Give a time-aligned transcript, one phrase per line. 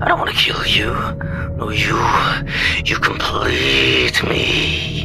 [0.00, 0.92] I don't want to kill you.
[1.56, 1.98] No, you.
[2.84, 4.97] You complete me.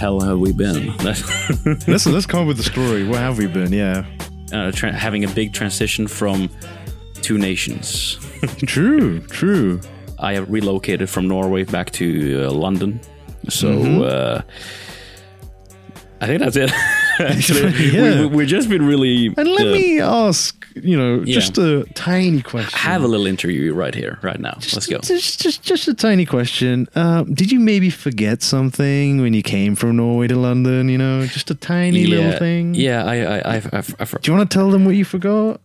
[0.00, 0.96] Hell have we been?
[1.04, 3.06] let's let's come up with the story.
[3.06, 3.72] Where have we been?
[3.72, 4.04] Yeah,
[4.52, 6.48] uh, tra- having a big transition from
[7.22, 8.18] two nations.
[8.66, 9.80] true, true.
[10.18, 13.00] I have relocated from Norway back to uh, London,
[13.48, 14.02] so Mm-hmm.
[14.02, 14.42] uh,
[16.22, 16.70] I think that's it.
[17.28, 18.20] Actually, Yeah.
[18.20, 19.26] we, we've just been really.
[19.36, 21.34] And let uh, me ask, you know, Yeah.
[21.34, 22.78] just a tiny question.
[22.78, 24.54] have a little interview right here, right now.
[24.56, 24.98] Let's go.
[24.98, 26.88] Just, just, just a tiny question.
[26.94, 30.88] Um, did you maybe forget something when you came from Norway to London?
[30.88, 32.74] You know, just a tiny little thing.
[32.74, 35.04] Yeah, I, I, I, I, I, for- Do you want to tell them what you
[35.04, 35.60] forgot?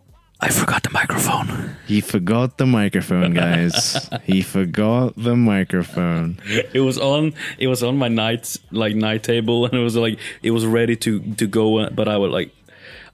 [0.46, 1.76] I forgot the microphone.
[1.88, 4.08] He forgot the microphone, guys.
[4.26, 6.38] he forgot the microphone.
[6.46, 7.34] It was on.
[7.58, 10.96] It was on my night like night table, and it was like it was ready
[10.98, 11.90] to to go.
[11.90, 12.52] But I was like,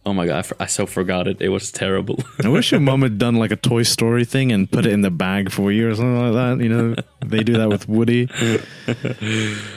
[0.05, 1.41] oh my god, I, I so forgot it.
[1.41, 2.19] It was terrible.
[2.43, 4.99] I wish your mom had done like a Toy Story thing and put it in
[4.99, 6.61] the bag for you or something like that.
[6.61, 8.27] You know, they do that with Woody.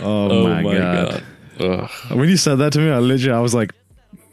[0.02, 1.22] Oh, oh my, god.
[1.60, 1.90] Ugh.
[2.10, 3.72] When you said that to me, I literally, I was like,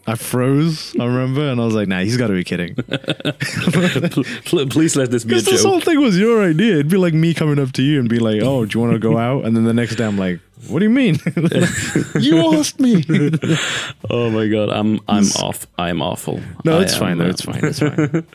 [0.07, 0.95] I froze.
[0.99, 4.95] I remember, and I was like, "Nah, he's got to be kidding." Pl- pl- Please
[4.95, 6.73] let this be a Because this whole thing was your idea.
[6.73, 8.93] It'd be like me coming up to you and be like, "Oh, do you want
[8.93, 11.19] to go out?" And then the next day, I'm like, "What do you mean?
[12.19, 13.03] you asked me."
[14.09, 15.67] Oh my god, I'm I'm off.
[15.77, 16.41] I'm awful.
[16.65, 17.27] no, it's fine though.
[17.27, 17.63] It's fine.
[17.63, 18.25] It's fine.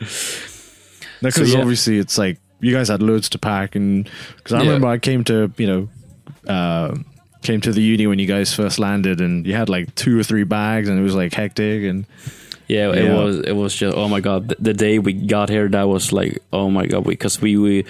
[1.21, 1.59] Because yeah.
[1.59, 4.67] obviously, it's like you guys had loads to pack, and because I Yeah.
[4.67, 5.89] remember I came to you know.
[6.47, 6.95] Uh,
[7.47, 10.23] came to the uni when you guys first landed and you had like two or
[10.23, 12.05] three bags and it was like hectic and
[12.69, 13.23] Yeah, it Yeah.
[13.23, 13.35] was.
[13.51, 13.95] It was just.
[13.97, 17.03] Oh my god, the, the day we got here, that was like, oh my god,
[17.05, 17.85] because we we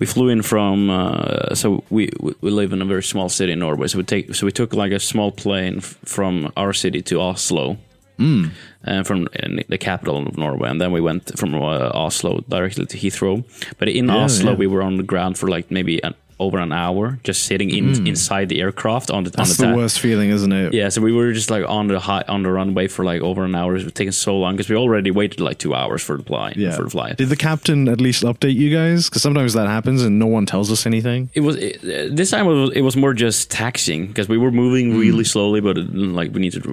[0.00, 0.90] we flew in from.
[0.90, 2.02] Uh, so we
[2.42, 3.88] we live in a very small city in Norway.
[3.88, 7.14] So we take so we took like a small plane f- from our city to
[7.20, 7.76] Oslo.
[8.18, 8.50] Mm.
[8.84, 9.28] And from
[9.72, 13.42] the capital of Norway, and then we went from uh, Oslo directly to Heathrow.
[13.78, 14.58] But in Yeah, Oslo, yeah.
[14.58, 18.06] we were on the ground for like maybe an, over an hour, just sitting in
[18.06, 19.36] inside the aircraft on the on Mm.
[19.36, 21.98] that's the the worst feeling isn't it yeah, so we were just like on the
[21.98, 23.76] high on the runway for like over an hour.
[23.76, 26.56] It was taking so long because we already waited like two hours for the flight.
[26.56, 27.16] yeah for the flight.
[27.16, 30.46] did the captain at least update you guys because sometimes that happens and no one
[30.46, 32.46] tells us anything It was it, this time.
[32.46, 35.00] It was, it was more just taxiing because we were moving Mm.
[35.00, 36.70] really slowly, but it, like we needed to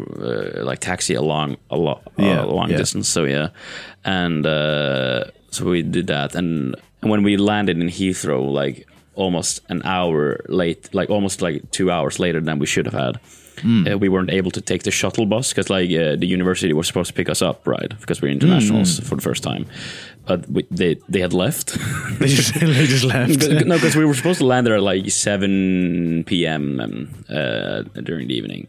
[0.59, 2.77] uh, like taxi along a lot Yeah, a long yeah.
[2.77, 3.07] distance.
[3.09, 3.47] So yeah,
[4.03, 9.61] and uh, so we did that, and, and when we landed in Heathrow, like almost
[9.69, 13.19] an hour late, like almost like two hours later than we should have had.
[13.63, 13.87] Mm.
[13.93, 16.87] Uh, we weren't able to take the shuttle bus because like uh, the university was
[16.87, 17.89] supposed to pick us up, right?
[18.01, 19.03] Because we're internationals Mm.
[19.07, 19.65] for the first time,
[20.25, 21.67] but we, they they had left.
[22.19, 25.09] they just, they just left no, because we were supposed to land there at like
[25.09, 26.79] 7 p.m.
[26.81, 28.67] Um, uh, during the evening,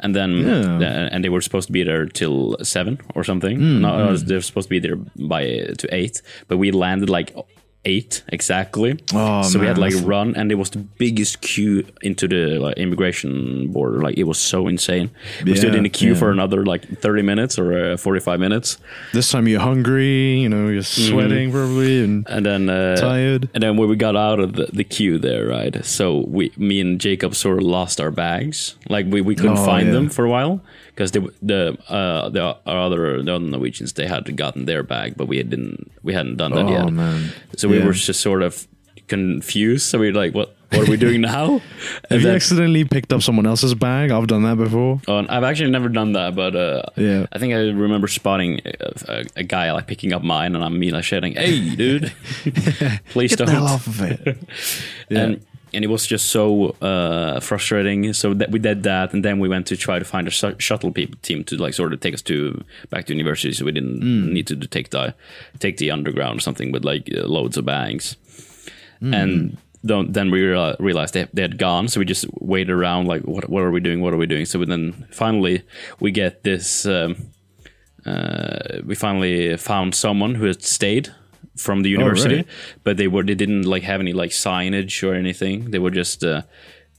[0.00, 0.78] and then Yeah.
[0.86, 3.58] uh, and they were supposed to be there till seven or something.
[3.58, 7.08] Mm, no, uh, they're supposed to be there by uh, to eight, but we landed
[7.08, 7.32] like
[7.86, 8.98] eight exactly.
[9.14, 12.76] Oh, so we had like run, and it was the biggest queue into the like,
[12.76, 14.00] immigration border.
[14.02, 15.10] Like it was so insane.
[15.44, 16.18] We stood in the queue yeah.
[16.18, 18.78] for another like 30 minutes or uh, 45 minutes,
[19.12, 23.62] this time you're hungry you know you're sweating probably and and then uh, tired And
[23.62, 25.84] then when we got out of the, the queue there, right?
[25.84, 28.76] So we, me and Jacob sort of lost our bags.
[28.88, 29.92] Like we, we couldn't Oh, find yeah.
[29.94, 30.60] them for a while
[30.96, 35.14] because the the uh the our other the other Norwegians they had gotten their bag,
[35.16, 36.90] but we didn't we hadn't done that oh yet.
[36.92, 37.84] man So we Yeah.
[37.86, 38.66] were just sort of
[39.06, 39.84] confused.
[39.86, 41.58] So we were like, what what are we doing now?
[42.10, 45.44] have And you accidentally picked up someone else's bag i've done that before oh, I've
[45.44, 47.26] actually never done that, but uh, Yeah.
[47.32, 48.72] I think I remember spotting a,
[49.08, 52.10] a, a guy like picking up mine, and I'm me like shouting, "Hey, dude,
[53.10, 54.20] please get don't!" off of it
[55.08, 55.20] Yeah.
[55.20, 55.46] and
[55.76, 58.12] and it was just so uh, frustrating.
[58.14, 60.90] So that we did that, and then we went to try to find a shuttle
[60.90, 63.52] pe- team to like sort of take us to back to university.
[63.52, 64.32] So we didn't Hmm.
[64.32, 65.14] need to take the
[65.58, 68.16] take the underground or something with like uh, loads of bags.
[69.00, 69.14] Hmm.
[69.14, 73.06] And don't, then we real- realized they, they had gone, so we just waited around
[73.06, 74.00] like, what what are we doing?
[74.02, 74.46] What are we doing?
[74.46, 75.62] So we then finally
[76.00, 76.86] we get this.
[76.86, 77.16] Um,
[78.06, 81.10] uh, we finally found someone who had stayed
[81.56, 82.46] from the university, right.
[82.84, 85.70] but they were they didn't like have any like signage or anything.
[85.70, 86.42] They were just uh,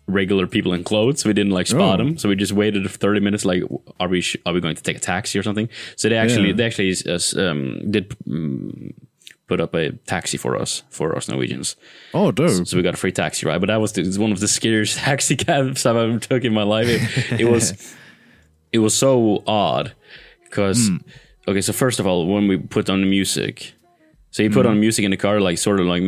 [0.08, 1.26] regular people in clothes.
[1.26, 2.04] We didn't like spot Oh.
[2.04, 3.46] them, so we just waited thirty minutes.
[3.46, 3.64] Like,
[4.00, 5.70] are we sh- are we going to take a taxi or something?
[5.96, 6.56] So they actually Yeah.
[6.56, 7.20] they actually uh,
[7.50, 8.16] um, did.
[8.30, 8.94] Um,
[9.50, 11.78] Put up a taxi for us, for us Norwegians.
[12.14, 12.68] oh dude!
[12.68, 13.62] So we got a free taxi ride.
[13.62, 16.54] But that was the, it's one of the scariest taxi cabs I've ever took in
[16.54, 16.90] my life.
[16.90, 17.96] It, it was, it
[18.74, 19.94] it was so odd
[20.44, 20.90] because
[21.48, 23.74] okay, so first of all, when we put on the music,
[24.38, 26.04] so you put on music in the car, like sort of like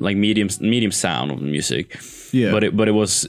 [0.00, 1.96] like medium medium sound of music,
[2.32, 2.50] Yeah.
[2.52, 3.28] But it but it was.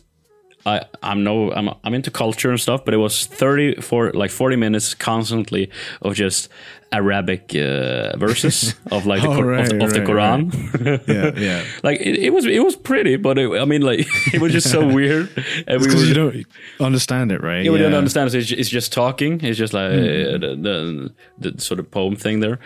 [0.66, 4.32] I, I'm no I'm I'm into culture and stuff, but it was thirty for like
[4.32, 5.70] forty minutes constantly
[6.02, 6.48] of just
[6.90, 11.08] Arabic uh, verses of like the, Oh, of, right, of the right, Quran.
[11.08, 11.64] Yeah, yeah.
[11.84, 14.72] like it, it was it was pretty, but it, I mean like it was just
[14.72, 15.28] so weird.
[15.68, 16.46] And we Because were- you don't
[16.80, 17.66] understand it, right?
[17.66, 18.32] yeah, we don't understand.
[18.32, 19.42] So it's, it's just talking.
[19.44, 22.60] It's just like uh, the, the the sort of poem thing there,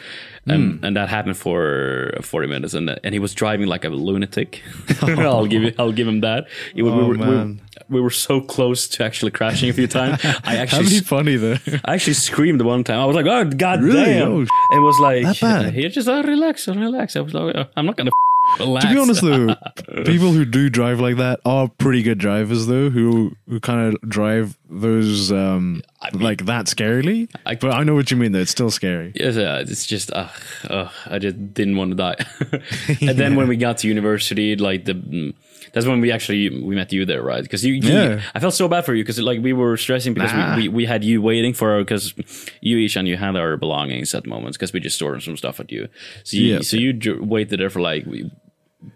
[0.50, 4.62] and and that happened for forty minutes, and and he was driving like a lunatic.
[5.02, 6.48] I'll give you, I'll give him that.
[6.76, 7.62] It was- we, Oh, were, we, man.
[7.90, 10.20] we were so close to actually crashing a few times.
[10.26, 11.58] I That'd actually be funny though.
[11.86, 13.00] I actually screamed one time.
[13.00, 14.06] I was like, "Oh God Really?
[14.06, 14.42] damn!" Oh,
[14.76, 15.26] it was like?
[15.74, 18.27] "Here, just uh, relax, relax." I was like, "Oh, "I'm not gonna relax."
[18.58, 19.56] To be honest though,
[20.06, 24.10] people who do drive like that are pretty good drivers though, who who kind of
[24.10, 25.82] drive those um
[26.14, 27.30] like that scarily.
[27.46, 28.40] I- but I know what you mean though.
[28.40, 29.12] It's still scary.
[29.16, 30.30] Yes, uh, it's just uh,
[30.70, 32.16] uh, I just didn't want to die.
[33.02, 35.34] and then when we got to university, like the mm,
[35.74, 37.44] that's when we actually we met you there, right?
[37.44, 38.22] Because you, you Yeah.
[38.36, 40.56] I felt so bad for you because like we were stressing because Nah.
[40.56, 42.14] we, we, we had you waiting for us because
[42.62, 45.60] you each and you had our belongings at moments because we just stored some stuff
[45.60, 45.88] at you.
[46.24, 46.62] So you Yeah.
[46.62, 48.32] so you dr- waited there for like we-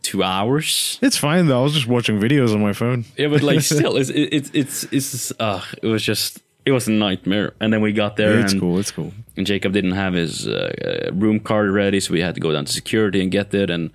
[0.04, 1.00] two hours.
[1.02, 1.60] It's fine though.
[1.62, 3.06] I was just watching videos on my phone.
[3.18, 6.92] Yeah, but like still, it's it's it's it's uh, it was just it was a
[6.92, 7.54] nightmare.
[7.60, 8.78] And then we got there it's and cool.
[8.80, 9.12] It's cool.
[9.36, 10.72] and Jacob didn't have his uh,
[11.10, 13.70] uh, room card ready, so we had to go down to security and get it.
[13.72, 13.90] And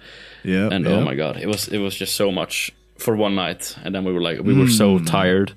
[0.47, 0.69] Yeah.
[0.71, 0.93] and yeah.
[0.93, 3.77] oh my god, it was it was just so much for one night.
[3.85, 5.53] And then we were like, we were so tired.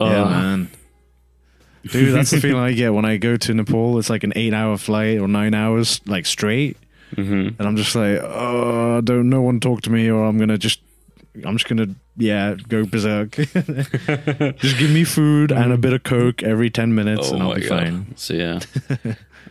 [0.00, 0.70] Yeah, Uh, man.
[1.90, 3.98] Dude, that's the feeling I get when I go to Nepal.
[3.98, 6.76] It's like an eight-hour flight or nine hours, like straight,
[7.16, 7.58] mhm.
[7.58, 10.80] and I'm just like, oh, don't no one talk to me, or I'm gonna just,
[11.46, 13.30] I'm just gonna, yeah, go berserk.
[14.58, 17.54] just give me food and a bit of coke every ten minutes, Oh and I'll
[17.54, 17.68] be god.
[17.68, 18.12] fine.
[18.16, 18.60] So yeah,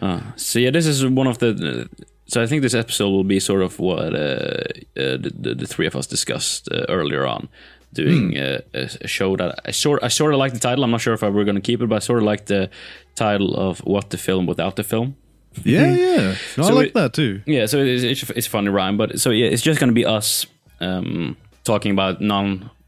[0.01, 1.89] uh, so yeah, this is one of the.
[2.27, 4.63] So I think this episode will be sort of what uh,
[4.97, 7.47] uh, the, the the three of us discussed uh, earlier on,
[7.94, 8.38] doing Hmm.
[8.38, 10.83] uh, a, a show that I sort I sort of like the title.
[10.83, 12.45] I'm not sure if I were going to keep it, but I sort of like
[12.45, 12.69] the
[13.15, 15.15] title of what the film without the film.
[15.63, 16.35] Yeah, yeah.
[16.57, 17.41] No, I like it- that too.
[17.45, 19.95] Yeah, so it's it's, it's a funny rhyme, but so yeah, it's just going to
[19.95, 20.45] be us
[20.81, 22.19] um, talking about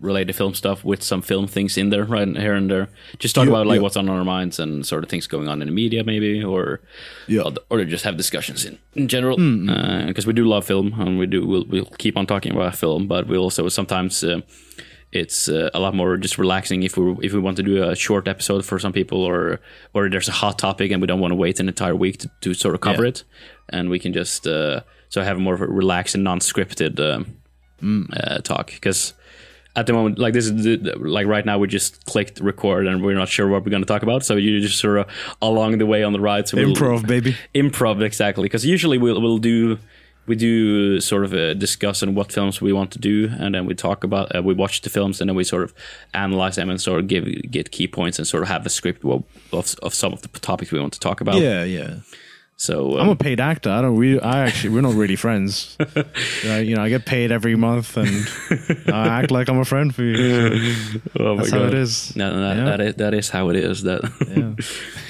[0.01, 2.87] non-related film stuff with some film things in there, right here and there.
[3.19, 3.81] Just talk Yeah, about like yeah.
[3.83, 6.79] what's on our minds and sort of things going on in the media, maybe, or
[7.27, 7.49] Yeah.
[7.69, 9.37] or, just have discussions in in general.
[9.37, 10.05] Hmm.
[10.07, 13.07] Because we do love film, and we do we'll, we'll keep on talking about film,
[13.07, 14.23] but we also sometimes.
[14.23, 14.41] Uh,
[15.11, 17.95] it's uh, a lot more just relaxing if we if we want to do a
[17.95, 19.59] short episode for some people or
[19.95, 22.29] or there's a hot topic and we don't want to wait an entire week to,
[22.41, 23.09] to sort of cover Yeah.
[23.09, 23.23] it
[23.69, 27.25] and we can just uh, so have a more of a relaxed and non-scripted um,
[27.81, 28.05] Mm.
[28.13, 29.13] uh, talk because
[29.75, 33.03] at the moment like this is the, like right now we just clicked record and
[33.03, 35.07] we're not sure what we're going to talk about so you just sort of
[35.41, 37.35] along the way on the ride so we'll- Improv, baby.
[37.53, 39.77] improv exactly because usually we'll, we'll do
[40.25, 43.65] we do sort of uh, discuss on what films we want to do and then
[43.65, 45.73] we talk about uh, we watch the films and then we sort of
[46.13, 49.03] analyze them and sort of give get key points and sort of have a script
[49.05, 51.95] of, of some of the topics we want to talk about Yeah, yeah.
[52.61, 53.69] So I'm um, a paid actor.
[53.69, 53.95] I don't.
[53.95, 54.19] We.
[54.19, 54.71] I actually.
[54.71, 55.77] We're not really friends.
[56.45, 58.27] Uh, you know, I get paid every month, and
[58.87, 60.99] I act like I'm a friend for you.
[61.19, 61.67] oh my That's how God.
[61.67, 62.15] it is.
[62.15, 62.65] No, no, that, Yeah.
[62.65, 63.83] that is that is how it is.
[63.83, 64.01] That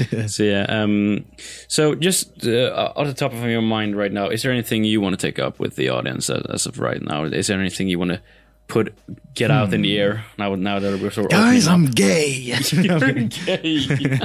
[0.09, 0.25] Yeah.
[0.27, 0.65] so yeah.
[0.67, 1.25] Um,
[1.67, 5.01] so just uh, off the top of your mind right now, is there anything you
[5.01, 7.23] want to take up with the audience as, as of right now?
[7.25, 8.21] Is there anything you want to
[8.67, 8.93] put
[9.33, 10.55] get out in the air now?
[10.55, 12.29] Now that we're sort of Guys, I'm gay.
[12.71, 14.19] You're gay.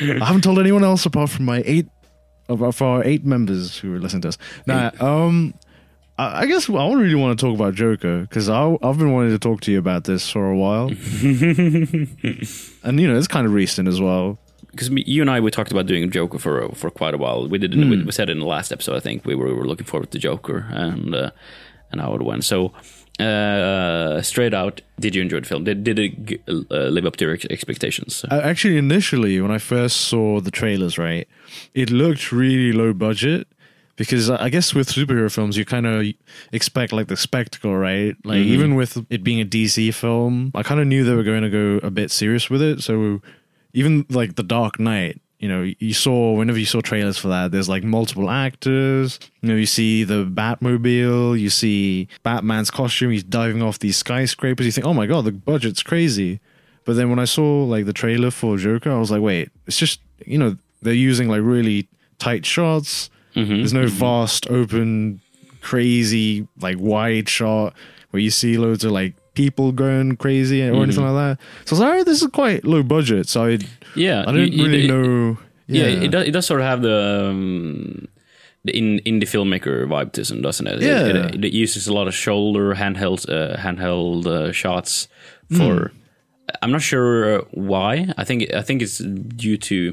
[0.00, 1.86] I haven't told anyone else apart from my eight
[2.48, 4.38] of our eight members who are listening to us.
[4.66, 5.54] Nah, um,
[6.18, 9.30] I, guess I guess I really want to talk about Joker because I've been wanting
[9.32, 10.88] to talk to you about this for a while,
[12.82, 14.38] and you know it's kind of recent as well.
[14.70, 17.46] because you and I we talked about doing Joker for for quite a while.
[17.48, 17.90] We did Hmm.
[17.90, 18.96] we, we said in the last episode.
[18.96, 21.30] I think we were, we were looking forward to Joker and uh,
[21.92, 22.44] and how it went.
[22.44, 22.72] So
[23.20, 25.64] uh, straight out, did you enjoy the film?
[25.64, 28.24] Did did it uh, live up to your ex- expectations?
[28.30, 31.26] Uh, Actually, initially when I first saw the trailers, right,
[31.74, 33.48] it looked really low budget
[33.96, 36.06] because I guess with superhero films you kind of
[36.52, 38.16] expect like the spectacle, right?
[38.24, 41.42] Like even with it being a DC film, I kind of knew they were going
[41.42, 42.80] to go a bit serious with it.
[42.82, 43.20] So
[43.72, 47.52] even like The Dark Knight, you know, you saw whenever you saw trailers for that,
[47.52, 49.20] there's like multiple actors.
[49.40, 54.66] You know, you see the Batmobile, you see Batman's costume, he's diving off these skyscrapers.
[54.66, 56.40] You think, oh my god, the budget's crazy.
[56.84, 59.78] But then when I saw like the trailer for Joker, I was like, wait, it's
[59.78, 61.86] just you know they're using like really
[62.18, 63.10] tight shots.
[63.36, 63.56] Mm-hmm.
[63.56, 63.96] There's no mm-hmm.
[63.96, 65.20] vast, open,
[65.60, 67.74] crazy like wide shot
[68.10, 71.34] where you see loads of like people going crazy or anything like that.
[71.66, 73.24] So I was like, "Alright, this is quite low budget.
[73.28, 73.58] So I,
[73.94, 75.38] Yeah, I didn't you- really know.
[75.70, 76.98] Yeah, Yeah, it, does, it does sort of have the
[77.30, 78.08] um,
[78.64, 80.80] the in, indie filmmaker vibe to it, doesn't it?
[80.82, 81.06] Yeah.
[81.10, 85.08] It, it, it uses a lot of shoulder handheld uh, handheld uh, shots
[85.56, 85.74] for.
[85.90, 85.96] Hmm.
[86.62, 87.92] I'm not sure why.
[88.20, 88.98] I think I think it's
[89.44, 89.92] due to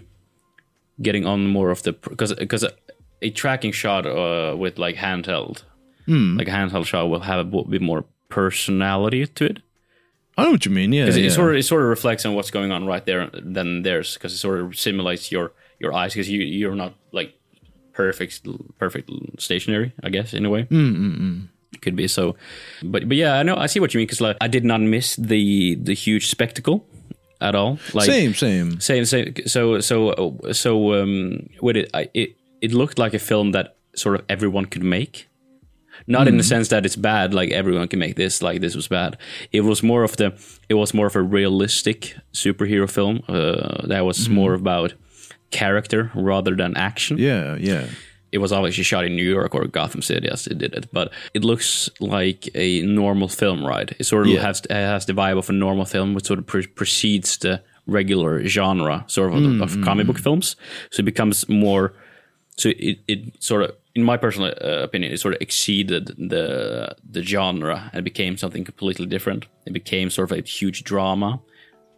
[1.01, 2.71] getting on more of the because because a,
[3.21, 5.63] a tracking shot uh, with like handheld
[6.07, 6.37] Hmm.
[6.37, 9.57] like a handheld shot will have a bit more personality to it.
[10.37, 10.91] I know what you mean.
[10.91, 11.27] Yeah, yeah.
[11.27, 14.15] it sort of it sort of reflects on what's going on right there than theirs
[14.15, 17.33] because it sort of simulates your your eyes because you you're not like
[17.93, 18.45] perfect
[18.77, 20.63] perfect stationary I guess in a way.
[20.63, 22.35] Mm It could be so,
[22.83, 24.81] but but yeah I know I see what you mean because like I did not
[24.81, 26.85] miss the the huge spectacle
[27.39, 27.79] at all.
[27.93, 28.79] Like same, same.
[28.79, 29.33] same, same.
[29.45, 34.15] So, so, so, um, with it, I, it, it looked like a film that sort
[34.15, 35.27] of everyone could make.
[36.07, 38.87] Not in the sense that it's bad, like everyone can make this, like this was
[38.87, 39.17] bad.
[39.51, 40.33] It was more of the,
[40.69, 44.93] it was more of a realistic superhero film uh, that was more about
[45.51, 47.87] character rather than action Yeah, yeah.
[48.31, 51.11] it was obviously shot in New York or Gotham City as it did it, but
[51.33, 53.91] it looks like a normal film, right?
[53.99, 54.41] It sort of Yeah.
[54.41, 57.61] has it has the vibe of a normal film, which sort of pre- precedes the
[57.87, 60.55] regular genre, sort of Mm, of comic book films.
[60.91, 61.93] So it becomes more.
[62.57, 66.95] So it, it sort of, in my personal uh, opinion, it sort of exceeded the
[67.09, 69.45] the genre and became something completely different.
[69.65, 71.39] It became sort of a huge drama,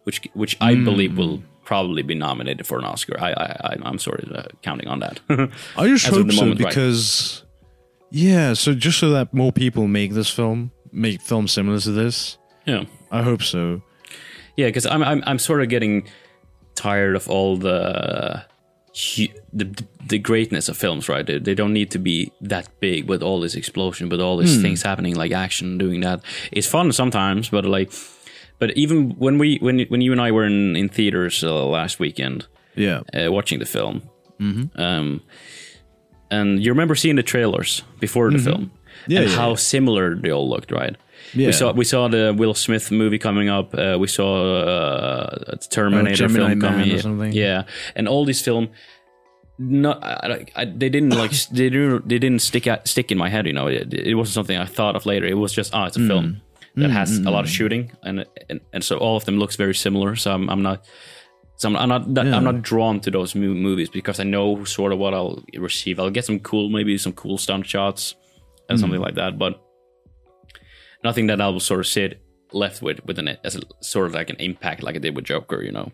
[0.04, 0.84] which which I Mm.
[0.84, 3.16] believe will probably be nominated for an Oscar.
[3.20, 5.20] I, I I'm sort of uh, counting on that.
[5.76, 6.70] I just hope so moment, right.
[6.70, 7.44] because,
[8.10, 8.54] yeah.
[8.54, 12.38] So just so that more people make this film, make films similar to this.
[12.66, 12.84] yeah.
[13.10, 13.80] I hope so.
[14.56, 16.08] Yeah, because I'm, I'm I'm sort of getting
[16.74, 18.44] tired of all the
[18.94, 21.08] hu- the the greatness of films.
[21.08, 24.36] Right, they, they don't need to be that big with all this explosion, with all
[24.36, 26.20] these things happening, like action, doing that.
[26.52, 27.92] It's fun sometimes, but like,
[28.58, 31.98] but even when we when when you and I were in in theaters uh, last
[32.00, 33.02] weekend Yeah.
[33.14, 34.02] uh, watching the film,
[34.76, 35.20] um,
[36.30, 38.70] and you remember seeing the trailers before the film,
[39.06, 39.56] Yeah, and yeah, how yeah.
[39.56, 40.96] similar they all looked, right?
[41.34, 41.46] Yeah.
[41.48, 43.74] We saw we saw the Will Smith movie coming up.
[43.74, 46.92] Uh, we saw uh, a Terminator Gemini film Man coming.
[46.92, 47.32] or something.
[47.32, 47.64] Yeah,
[47.96, 48.68] and all these film.
[49.60, 53.28] No, I, I, they didn't like they didn't they didn't stick out, stick in my
[53.28, 53.46] head.
[53.46, 55.26] You know, it, it wasn't something I thought of later.
[55.26, 56.06] It was just oh, it's a Mm.
[56.08, 56.40] film
[56.76, 59.74] that has a lot of shooting, and, and and so all of them looks very
[59.74, 60.14] similar.
[60.16, 60.84] So I'm I'm not.
[61.56, 62.36] So I'm, I'm not that, Yeah.
[62.36, 65.98] I'm not drawn to those movies because I know sort of what I'll receive.
[65.98, 68.14] I'll get some cool, maybe some cool stunt shots
[68.68, 68.80] and Mm.
[68.80, 69.60] something like that, but
[71.04, 74.30] nothing that I'll sort of sit left with with an as a, sort of like
[74.30, 75.62] an impact like I did with Joker.
[75.62, 75.92] You know?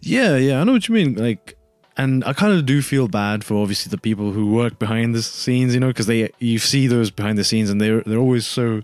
[0.00, 1.14] Yeah, yeah, I know what you mean.
[1.14, 1.56] Like,
[1.96, 5.22] and I kind of do feel bad for obviously the people who work behind the
[5.22, 8.46] scenes, you know, because they you see those behind the scenes and they're they're always
[8.46, 8.82] so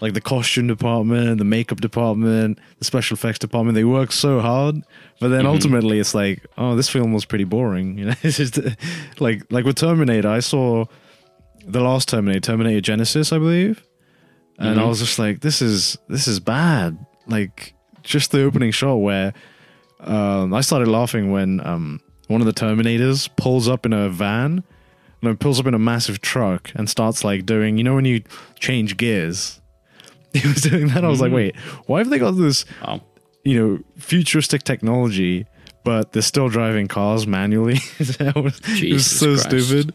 [0.00, 3.74] like the costume department, the makeup department, the special effects department.
[3.74, 4.82] They work so hard,
[5.20, 5.48] but then mm-hmm.
[5.48, 7.98] ultimately it's like, oh, this film was pretty boring.
[7.98, 8.58] You know, it's just
[9.20, 10.28] like like with Terminator.
[10.28, 10.86] I saw
[11.66, 13.82] the last Terminator, Terminator Genisys, I believe,
[14.58, 16.98] and I was just like, this is this is bad.
[17.26, 19.32] Like just the opening shot where
[20.00, 24.62] um, I started laughing when um, one of the Terminators pulls up in a van,
[25.22, 28.22] no, pulls up in a massive truck and starts like doing, you know, when you
[28.58, 29.60] change gears.
[30.34, 31.04] He was doing that.
[31.04, 31.54] I was like, wait,
[31.86, 33.00] why have they got this, Oh,
[33.44, 35.46] you know, futuristic technology,
[35.84, 37.78] but they're still driving cars manually?
[38.18, 39.44] That was, it was so Christ.
[39.44, 39.94] stupid.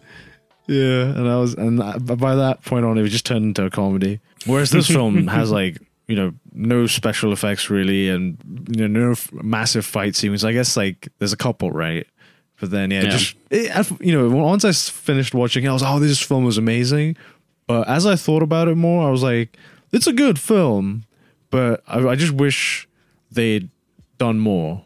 [0.71, 3.65] Yeah, and I was, and I- by that point on, it was just turned into
[3.65, 4.19] a comedy.
[4.45, 8.37] Whereas this film has like, you know, no special effects really, and
[8.69, 10.45] you know, no f- massive fight scenes.
[10.45, 12.05] I guess like there's a couple, right?
[12.59, 13.09] But then yeah, Yeah.
[13.09, 16.57] just it, you know, once I finished watching it, I was, oh, this film was
[16.57, 17.15] amazing.
[17.67, 19.57] But as I thought about it more, I was like,
[19.91, 21.05] it's a good film,
[21.51, 22.87] but I, I just wish
[23.31, 23.69] they'd
[24.17, 24.83] done more.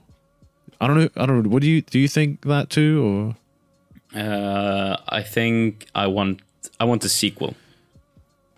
[0.79, 1.09] I don't know.
[1.17, 1.49] I don't know.
[1.49, 1.97] What do you do?
[1.99, 3.35] You think that too, or?
[4.15, 6.41] Uh, I think I want
[6.79, 7.55] I want a sequel.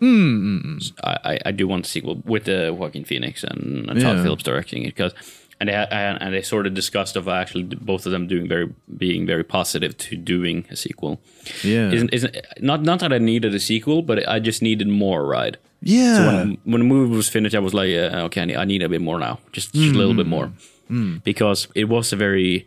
[0.00, 0.76] Hmm.
[1.02, 4.22] I, I, I do want a sequel with the Joaquin Phoenix and, and Todd Yeah.
[4.22, 5.14] Phillips directing it because
[5.58, 8.68] and they and, and they sort of discussed of actually both of them doing very
[8.98, 11.18] being very positive to doing a sequel.
[11.64, 11.90] Yeah.
[11.92, 15.24] Isn't isn't not not that I needed a sequel, but I just needed more.
[15.24, 15.56] Right.
[15.80, 16.16] yeah.
[16.16, 18.64] So when, when the movie was finished, I was like, uh, okay, I need, I
[18.66, 20.52] need a bit more now, just, just a little bit more,
[21.24, 22.66] because it was a very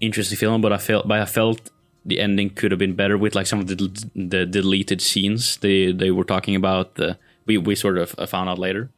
[0.00, 0.60] interesting film.
[0.60, 1.70] But I felt, but I felt
[2.06, 3.74] the ending could have been better with like some of the,
[4.14, 6.94] the deleted scenes they they were talking about.
[6.94, 8.88] The we we sort of found out later.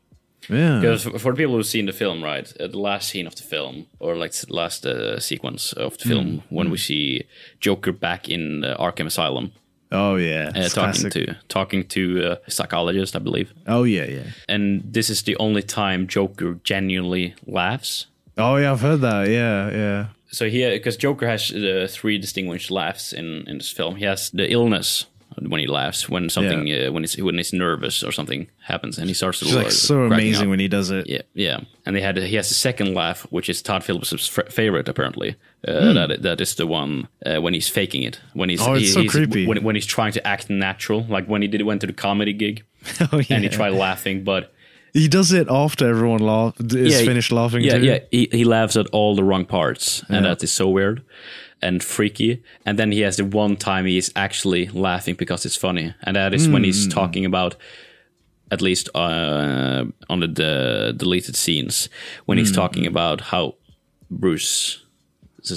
[0.48, 0.80] yeah.
[0.80, 3.86] Because for people who've seen the film, right, uh, the last scene of the film,
[3.98, 7.24] or like the last uh, sequence of the film, when we see
[7.60, 9.52] Joker back in uh, Arkham Asylum,
[9.90, 11.12] Oh yeah, uh, talking classic.
[11.12, 13.52] to talking to uh, a psychologist, I believe.
[13.66, 14.26] Oh yeah, yeah.
[14.48, 18.06] And this is the only time Joker genuinely laughs.
[18.36, 19.28] Oh yeah, I've heard that.
[19.28, 20.06] Yeah, yeah.
[20.30, 23.96] So here, because Joker has uh, three distinguished laughs in, in this film.
[23.96, 25.06] He has the illness
[25.40, 26.88] when he laughs, when something, Yeah.
[26.88, 29.54] uh, when he's when he's nervous or something happens, and he starts to laugh.
[29.54, 30.50] It's like uh, so amazing up.
[30.50, 31.06] when he does it.
[31.06, 31.60] Yeah, yeah.
[31.86, 35.36] And they had he has a second laugh, which is Todd Phillips' f- favorite apparently.
[35.66, 38.20] Uh, that that is the one uh, when he's faking it.
[38.34, 38.70] When he's Hmm.
[38.70, 39.46] Oh, it's so he's, creepy.
[39.46, 42.32] When, when he's trying to act natural, like when he did went to the comedy
[42.32, 42.64] gig
[43.12, 43.36] Oh yeah.
[43.36, 44.52] and he tried laughing, but
[44.92, 47.84] He does it after everyone laugh is he- finished laughing Yeah, too.
[47.84, 47.98] yeah.
[48.10, 50.30] He, he laughs at all the wrong parts, and Yeah.
[50.34, 51.02] that is so weird
[51.62, 52.42] and freaky.
[52.64, 56.16] And then he has the one time he is actually laughing because it's funny, and
[56.16, 56.66] that is when Hmm.
[56.66, 57.56] he's talking about.
[58.50, 61.90] At least uh, on the, the deleted scenes,
[62.24, 62.44] when Hmm.
[62.44, 63.56] he's talking about how
[64.10, 64.78] Bruce,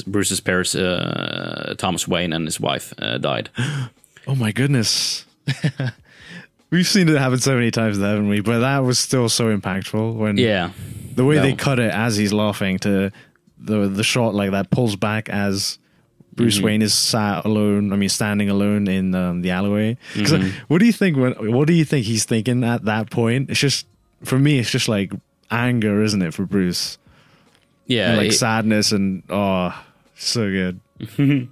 [0.06, 3.50] Bruce's parents, uh, Thomas Wayne and his wife uh, died.
[4.28, 5.26] Oh my goodness.
[6.72, 8.40] We've seen it happen so many times, haven't we?
[8.40, 10.72] But that was still so impactful when Yeah,
[11.16, 13.12] the way they cut it as he's laughing to
[13.60, 15.78] the the shot like that pulls back as
[16.34, 16.66] Bruce Mm-hmm.
[16.66, 17.92] Wayne is sat alone.
[17.92, 19.98] I mean, standing alone in um, the alleyway.
[20.14, 20.46] Mm-hmm.
[20.48, 21.18] uh, what do you think?
[21.18, 23.50] When what do you think he's thinking at that point?
[23.50, 23.86] It's just
[24.24, 24.58] for me.
[24.60, 25.12] It's just like
[25.52, 26.98] anger, isn't it, for Bruce?
[27.86, 28.10] yeah.
[28.12, 29.78] And, like it- sadness and oh,
[30.16, 30.80] so good.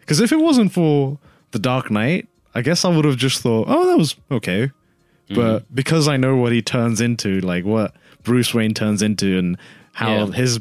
[0.00, 1.18] Because if it wasn't for
[1.52, 4.66] the Dark Knight, I guess I would have just thought, oh, that was okay.
[4.66, 5.34] Mm-hmm.
[5.34, 9.56] But because I know what he turns into, like what Bruce Wayne turns into, and
[9.92, 10.26] how Yeah.
[10.32, 10.60] his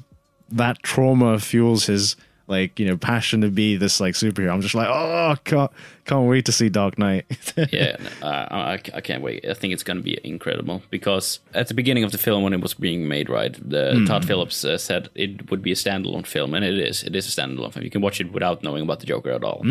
[0.50, 2.16] that trauma fuels his
[2.52, 5.72] like you know passion to be this like superhero, I'm just like, oh, can't
[6.06, 7.26] can't wait to see Dark Knight.
[7.72, 9.46] yeah, uh, I, I can't wait.
[9.48, 12.54] I think it's going to be incredible because at the beginning of the film, when
[12.54, 16.28] it was being made, right, the Todd Phillips uh, said it would be a standalone
[16.28, 17.04] film, and it is.
[17.04, 17.84] It is a standalone film.
[17.84, 19.62] You can watch it without knowing about the Joker at all.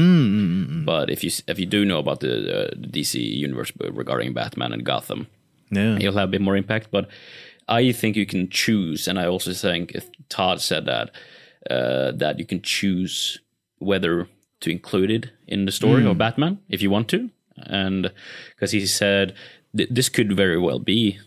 [0.84, 4.72] But if you if you do know about the, uh, the DC universe regarding Batman
[4.72, 5.26] and Gotham,
[5.70, 6.88] yeah, you'll have a bit more impact.
[6.90, 7.08] But
[7.68, 11.11] I think you can choose, and I also think if Todd said that
[11.68, 13.38] uh, that you can choose
[13.79, 14.29] whether
[14.61, 18.11] to include it in the story of Batman if you want to, and
[18.55, 19.35] because he said
[19.77, 21.18] th- this could very well be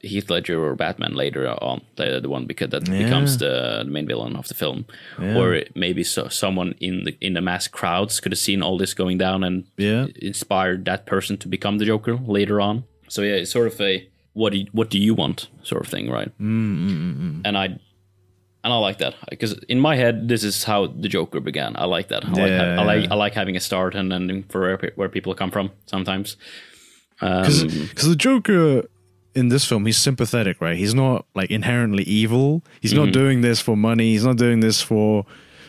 [0.00, 4.36] Heath Ledger or Batman later on, the, the one because that becomes the, main villain
[4.36, 4.84] of the film,
[5.18, 8.92] or maybe so, someone in the in the mass crowds could have seen all this
[8.94, 10.06] going down and Yeah.
[10.20, 12.84] inspired that person to become the Joker later on.
[13.08, 15.88] So yeah, it's sort of a what do you, what do you want sort of
[15.90, 16.30] thing, right?
[16.38, 17.78] Mm, and I
[18.64, 21.76] and I like that because in my head this is how the Joker began.
[21.76, 22.24] I like that.
[22.24, 22.80] I like Yeah.
[22.80, 25.70] I like I like having a start and ending for where, where people come from
[25.86, 26.36] sometimes.
[27.20, 28.88] because the Joker
[29.34, 30.76] in this film he's sympathetic, right?
[30.76, 32.62] He's not like inherently evil.
[32.80, 33.04] He's Mm-hmm.
[33.04, 34.12] not doing this for money.
[34.12, 35.24] He's not doing this for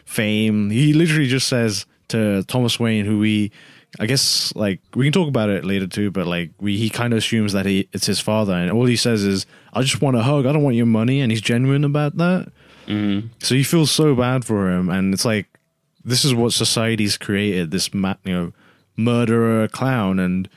[0.06, 0.70] fame.
[0.70, 3.52] He literally just says to Thomas Wayne, who we,
[4.00, 7.14] I guess, like we can talk about it later too, but like we, he kind
[7.14, 10.16] of assumes that he it's his father, and all he says is, "I just want
[10.18, 10.46] a hug.
[10.46, 12.52] I don't want your money," and he's genuine about that.
[12.88, 13.28] Mm-hmm.
[13.40, 15.48] So you feel so bad for him, and it's like
[16.04, 17.72] this is what society's created.
[17.72, 18.54] This ma- you know
[18.98, 20.50] murderer clown, and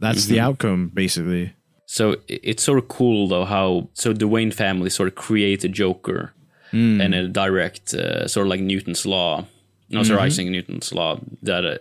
[0.00, 0.32] that's Mm-hmm.
[0.34, 1.52] the outcome basically.
[1.86, 5.68] So it's sort of cool though how so the Wayne family sort of create a
[5.68, 6.32] Joker
[6.70, 7.00] Hmm.
[7.00, 9.46] and a direct uh, sort of like Newton's law,
[9.88, 10.26] no, sorry, Mm-hmm.
[10.26, 11.78] Isaac Newton's law that uh,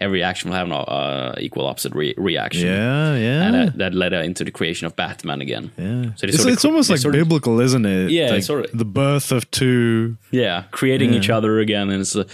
[0.00, 2.66] every action will have an uh, equal opposite re- reaction.
[2.68, 3.42] Yeah, yeah.
[3.46, 5.70] And that, that led into the creation of Batman again.
[5.78, 6.14] yeah.
[6.16, 8.10] So it's it's cre- almost like sort of- biblical, isn't it?
[8.10, 12.16] Yeah, like sort of- the birth of two Yeah, creating each other again, and it's
[12.16, 12.24] uh,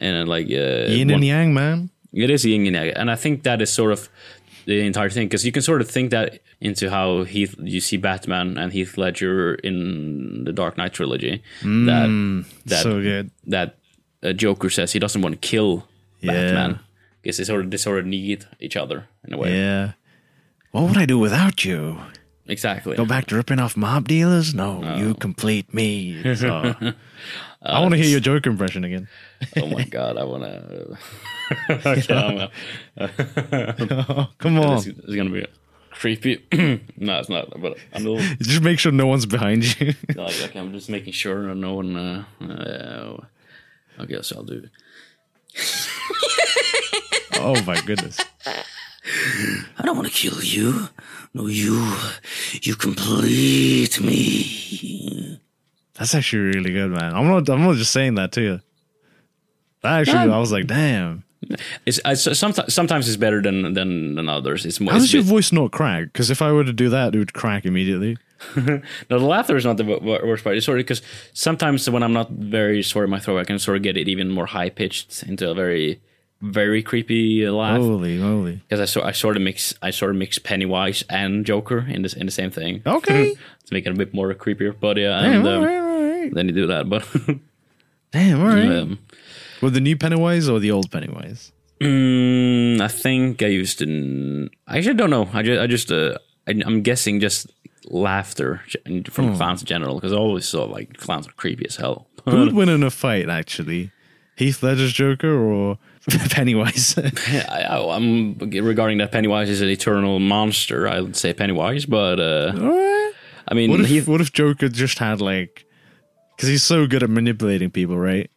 [0.00, 1.90] and uh, like uh, yin one- and yang, man.
[2.12, 4.08] It is yin and yang, and I think that is sort of
[4.66, 7.98] the entire thing because you can sort of think that into how Heath you see
[7.98, 12.08] Batman and Heath Ledger in the Dark Knight trilogy that
[12.66, 13.30] that so good.
[13.46, 13.76] that
[14.22, 15.86] uh, Joker says he doesn't want to kill
[16.24, 16.32] Yeah.
[16.52, 16.80] Batman
[17.22, 19.56] because they sort of they sort of need each other in a way.
[19.56, 19.92] Yeah.
[20.72, 21.98] What would I do without you?
[22.46, 22.96] Exactly.
[22.96, 24.54] Go back to ripping off mob dealers?
[24.54, 26.34] No, you complete me.
[26.34, 26.74] So,
[27.62, 29.08] I want to hear your joke impression again.
[29.56, 30.98] oh my god, I wanna.
[31.70, 32.48] okay, I'm,
[32.98, 33.08] uh,
[34.08, 34.76] Oh, come on.
[34.76, 35.46] it's, is gonna be
[35.90, 36.44] creepy.
[36.98, 37.48] no, it's not.
[37.60, 38.18] But I'm little.
[38.42, 39.94] Just make sure no one's behind you.
[40.14, 41.96] like, okay, I'm just making sure no one.
[41.96, 43.16] Uh, uh,
[43.98, 44.68] I guess I'll do.
[47.34, 48.18] oh my goodness.
[48.46, 50.88] I don't want to kill you.
[51.34, 51.94] No, you.
[52.62, 55.40] You complete me.
[55.94, 57.14] That's actually really good, man.
[57.14, 57.48] I'm not.
[57.48, 58.60] I'm not just saying that to you.
[59.82, 61.24] That actually, I was like, damn.
[61.84, 64.64] It's, I, sometimes sometimes it's better than than than others.
[64.64, 64.92] It's more.
[64.92, 66.04] How does your voice not crack?
[66.04, 68.16] Because if I were to do that, it would crack immediately.
[68.56, 70.56] no, the laughter is not the wo- wo- worst part.
[70.56, 71.02] It's sort of because
[71.32, 74.08] sometimes when I'm not very sore in my throat, I can sort of get it
[74.08, 76.00] even more high pitched into a very
[76.40, 78.60] very creepy laugh Holy moly.
[78.68, 82.02] because I sort I sort of mix I sort of mix Pennywise and Joker in
[82.02, 83.32] this in the same thing Okay.
[83.34, 84.74] to make it a bit more creepier.
[84.78, 86.34] But yeah, Damn, and all um, right, all right.
[86.34, 86.88] then you do that.
[86.88, 87.06] But
[88.12, 88.66] Damn, all right.
[88.66, 88.98] um,
[89.62, 91.50] Well, the new Pennywise or the old Pennywise?
[91.80, 94.48] mm, I think I used to.
[94.66, 95.28] I actually don't know.
[95.32, 97.50] I just I just uh, I, I'm guessing just
[97.90, 98.62] laughter
[99.10, 99.36] from Hmm.
[99.36, 102.06] clowns in general because I always saw like clowns are creepy as hell.
[102.24, 103.90] Who would win in a fight, actually?
[104.36, 105.78] Heath Ledger's Joker or
[106.30, 106.98] Pennywise?
[107.48, 110.88] I, I, I'm regarding that Pennywise is an eternal monster.
[110.88, 113.12] I would say Pennywise, but uh, right.
[113.46, 115.64] I mean What if, Heath, what if Joker just had, like,
[116.36, 118.28] because he's so good at manipulating people, right?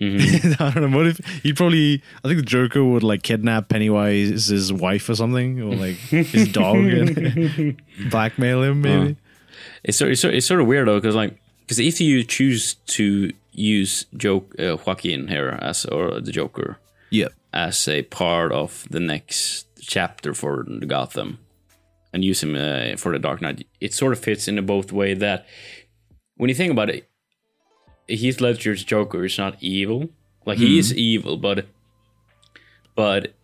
[0.00, 0.62] Mm-hmm.
[0.62, 0.96] I don't know.
[0.96, 2.02] What if he'd probably?
[2.24, 6.76] I think the Joker would like kidnap Pennywise's wife or something, or like his dog,
[6.76, 7.80] and
[8.10, 8.82] blackmail him.
[8.82, 9.16] Maybe.
[9.84, 12.74] it's sort it's sort, it's sort of weird though because like because if you choose
[12.88, 16.78] to use Joke uh, Joaquin here as or the Joker
[17.10, 17.32] Yep.
[17.54, 21.38] as a part of the next chapter for the Gotham
[22.12, 24.92] and use him uh, for the Dark Knight, it sort of fits in a both
[24.92, 25.46] way that
[26.36, 27.08] when you think about it,
[28.08, 30.08] Heath Ledger's Joker is not evil.
[30.44, 30.98] Like he is hmm.
[30.98, 31.66] evil, but
[32.94, 33.34] but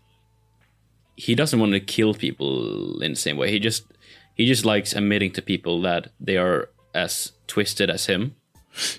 [1.16, 3.50] he doesn't want to kill people in the same way.
[3.50, 3.84] He just
[4.34, 8.36] he just likes admitting to people that they are as twisted as him.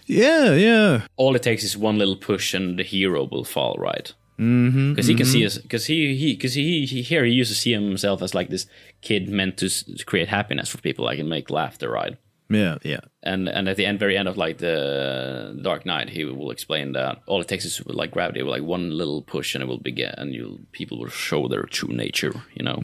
[0.05, 0.53] Yeah.
[0.53, 1.07] Yeah.
[1.15, 4.13] All it takes is one little push, and the hero will fall right.
[4.39, 5.45] Mm-hmm, because he can see mm-hmm.
[5.45, 5.57] us.
[5.59, 8.65] Because he he because he, he here he used to see himself as like this
[9.01, 12.17] kid meant to, s- to create happiness for people, like and make laughter, right?
[12.53, 12.77] Yeah.
[12.83, 12.99] Yeah.
[13.23, 16.93] And and at the end, very end of like the Dark Knight, he will explain
[16.93, 20.13] that all it takes is like gravity, like one little push, and it will begin,
[20.17, 22.33] and you people will show their true nature.
[22.53, 22.79] You know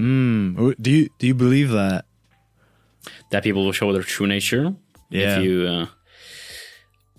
[0.57, 2.05] Oh, Do you do you believe that?
[3.31, 4.75] that people will show their true nature.
[5.09, 5.37] Yeah.
[5.39, 5.85] If you, uh,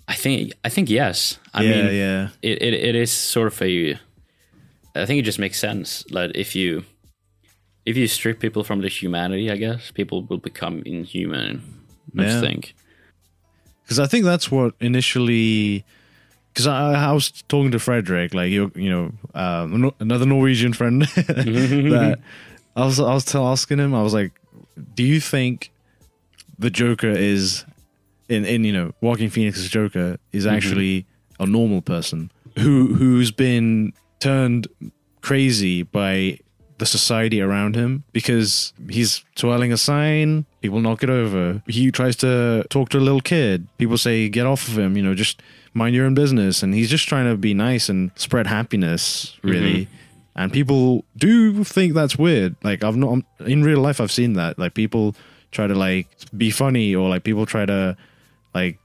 [0.07, 1.39] I think I think yes.
[1.53, 1.69] I yeah.
[1.75, 2.29] mean, yeah.
[2.41, 3.97] it, it it is sort of a
[4.95, 6.83] I think it just makes sense like if you
[7.85, 11.61] if you strip people from their humanity, I guess people will become inhuman.
[12.17, 12.39] I Yeah.
[12.41, 12.73] think.
[13.83, 15.83] because I think that's what initially.
[16.53, 20.73] Because I, I was talking to Frederick, like you, you know, um, no- another Norwegian
[20.73, 22.19] friend, that
[22.75, 24.33] I was, I was tell, asking him, I was like,
[24.95, 25.71] "Do you think
[26.59, 27.63] the Joker is
[28.27, 31.05] in, in you know, Joaquin Phoenix's Joker is actually
[31.39, 34.67] a normal person who who's been turned
[35.21, 36.37] crazy by
[36.79, 40.45] the society around him because he's twirling a sign.
[40.61, 41.61] People knock it over.
[41.67, 43.67] He tries to talk to a little kid.
[43.77, 45.41] People say, "Get off of him!" You know, just
[45.73, 46.61] mind your own business.
[46.61, 49.49] And he's just trying to be nice and spread happiness, mm-hmm.
[49.49, 49.87] really.
[50.35, 52.55] And people do think that's weird.
[52.63, 54.59] Like I've not in real life, I've seen that.
[54.59, 55.15] Like people
[55.51, 57.97] try to like be funny, or like people try to
[58.53, 58.77] like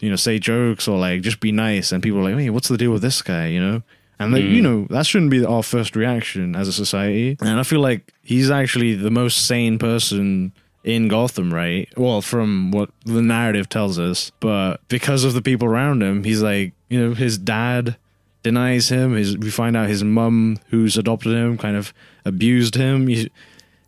[0.00, 2.68] you know say jokes or like just be nice, and people are like, "Hey, what's
[2.68, 3.82] the deal with this guy?" You know.
[4.18, 4.62] And like, you mm.
[4.62, 7.36] know, that shouldn't be our first reaction as a society.
[7.38, 10.52] And I feel like he's actually the most sane person
[10.86, 11.88] in Gotham, right?
[11.96, 14.30] Well, from what the narrative tells us.
[14.40, 17.96] But because of the people around him, he's like, you know, his dad
[18.44, 19.14] denies him.
[19.14, 21.92] His we find out his mum, who's adopted him, kind of
[22.24, 23.08] abused him.
[23.08, 23.28] He's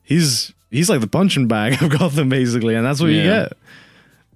[0.02, 3.52] he's he's like the punching bag of Gotham, basically, and that's what you get.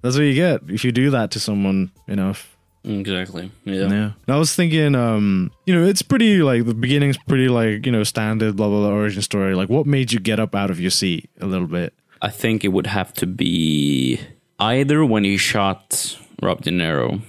[0.01, 2.49] That's what you get if you do that to someone enough.
[2.85, 3.49] Exactly.
[3.63, 3.87] Yeah.
[3.87, 4.11] Yeah.
[4.27, 8.03] I was thinking, um, you know, it's pretty like the beginning's pretty like, you know,
[8.03, 9.55] standard blah blah blah origin story.
[9.55, 11.93] Like what made you get up out of your seat a little bit?
[12.23, 14.19] I think it would have to be
[14.57, 17.21] either when he shot Rob De Niro,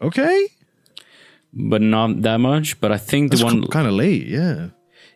[0.00, 0.48] Okay.
[1.52, 2.80] but not that much.
[2.80, 4.70] But I think the one, kind of late, yeah.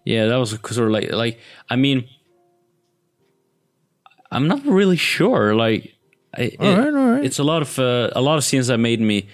[0.05, 2.07] yeah, that was sort of like, like I mean,
[4.31, 5.55] I'm not really sure.
[5.55, 5.95] Like,
[6.37, 7.25] I, All it- right, all right.
[7.25, 9.29] it's a lot of uh, a lot of scenes that made me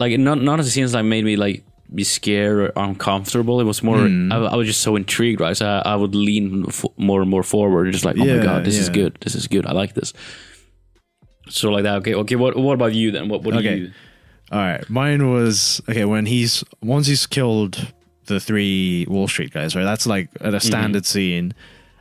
[0.00, 3.60] like not not the scenes that made me like be scared or uncomfortable.
[3.60, 4.30] It was more Hmm.
[4.32, 5.56] I, I was just so intrigued, right?
[5.56, 8.42] So I, I would lean f- more and more forward, and just like, oh my
[8.42, 9.16] god, this is good.
[9.20, 9.66] This is good.
[9.66, 10.12] I like this.
[11.48, 11.96] So like that.
[11.96, 12.36] Okay, okay.
[12.36, 13.28] What what about you then?
[13.28, 13.76] What what do Okay.
[13.76, 13.92] you?
[14.52, 14.88] All right.
[14.90, 17.92] Mine was okay when he's once he's killed
[18.26, 19.84] the three Wall Street guys, right?
[19.84, 21.54] That's like at a standard scene.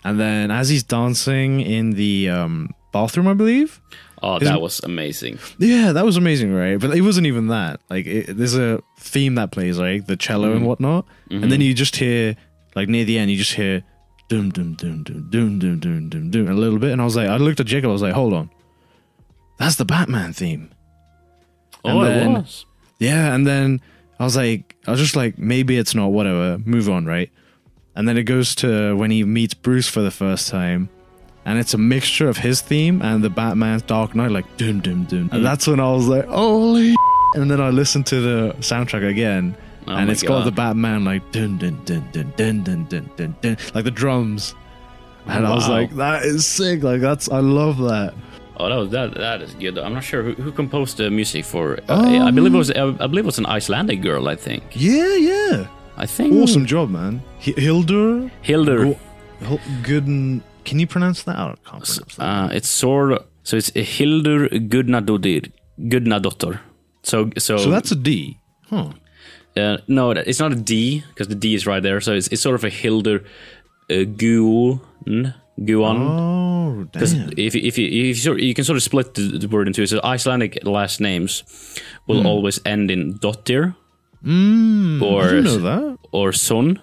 [0.03, 3.81] And then as he's dancing in the um, bathroom, I believe.
[4.21, 5.37] Oh, Isn't- that was amazing.
[5.59, 6.79] Yeah, that was amazing, right?
[6.79, 7.81] But it wasn't even that.
[7.89, 10.05] Like, it, there's a theme that plays, right?
[10.05, 10.65] The cello and mm-hmm.
[10.65, 11.49] whatnot, and mm-hmm.
[11.49, 12.35] then you just hear,
[12.75, 13.83] like near the end, you just hear,
[14.27, 16.91] doom, doom, doom, doom, doom, doom, doom, doom, doom, a little bit.
[16.91, 18.49] And I was like, I looked at Jacob, I was like, hold on,
[19.59, 20.71] that's the Batman theme.
[21.85, 22.65] Oh, And it then- was.
[22.99, 23.81] Yeah, and then
[24.19, 27.29] I was like, I was just like, maybe it's not, whatever, move on, right?
[27.95, 30.89] And then it goes to when he meets Bruce for the first time,
[31.47, 35.05] and it's a mixture of his theme and the Batman's Dark Knight, like doom doom
[35.05, 35.29] doom.
[35.31, 36.93] And that's when I was like, holy.
[37.35, 39.55] And then I listened to the soundtrack again,
[39.87, 43.57] and it's got the Batman like dun dun dun dun dun dun dun dun dun
[43.73, 44.53] like the drums.
[45.25, 46.83] And I was like, that is sick.
[46.83, 48.13] Like that's I love that.
[48.59, 49.77] Oh, that was, that that is good.
[49.77, 51.77] I'm not sure who, who composed the music for.
[51.89, 54.27] Uh, Um, I believe it was I believe it was an Icelandic girl.
[54.29, 54.63] I think.
[54.73, 55.67] Yeah, yeah.
[55.97, 56.33] I think.
[56.33, 57.21] Awesome job, man.
[57.39, 58.77] Hildur Hildur.
[58.85, 58.99] Go-
[59.41, 60.41] Hil- Gooden.
[60.67, 61.35] Can you pronounce that?
[61.37, 62.23] I can't pronounce that.
[62.23, 65.51] Uh, it's sort of so it's a Hildur Gudnadottir.
[65.79, 66.59] Gudnadottir.
[67.03, 68.37] So so So that's a D.
[68.69, 68.91] Huh.
[69.55, 72.01] uh, no, it's not a D because the D is right there.
[72.01, 73.23] So it's it's sort of a Hildur
[73.89, 75.33] uh, Guon
[75.67, 75.97] Guon.
[75.97, 77.31] Oh, damn.
[77.37, 79.85] if you, if you, if you, you can sort of split the, the word into
[79.87, 81.43] so Icelandic last names
[82.07, 82.27] will Hmm.
[82.27, 83.75] always end in dottir
[84.25, 85.97] Mm, or I didn't know that.
[86.11, 86.79] or son.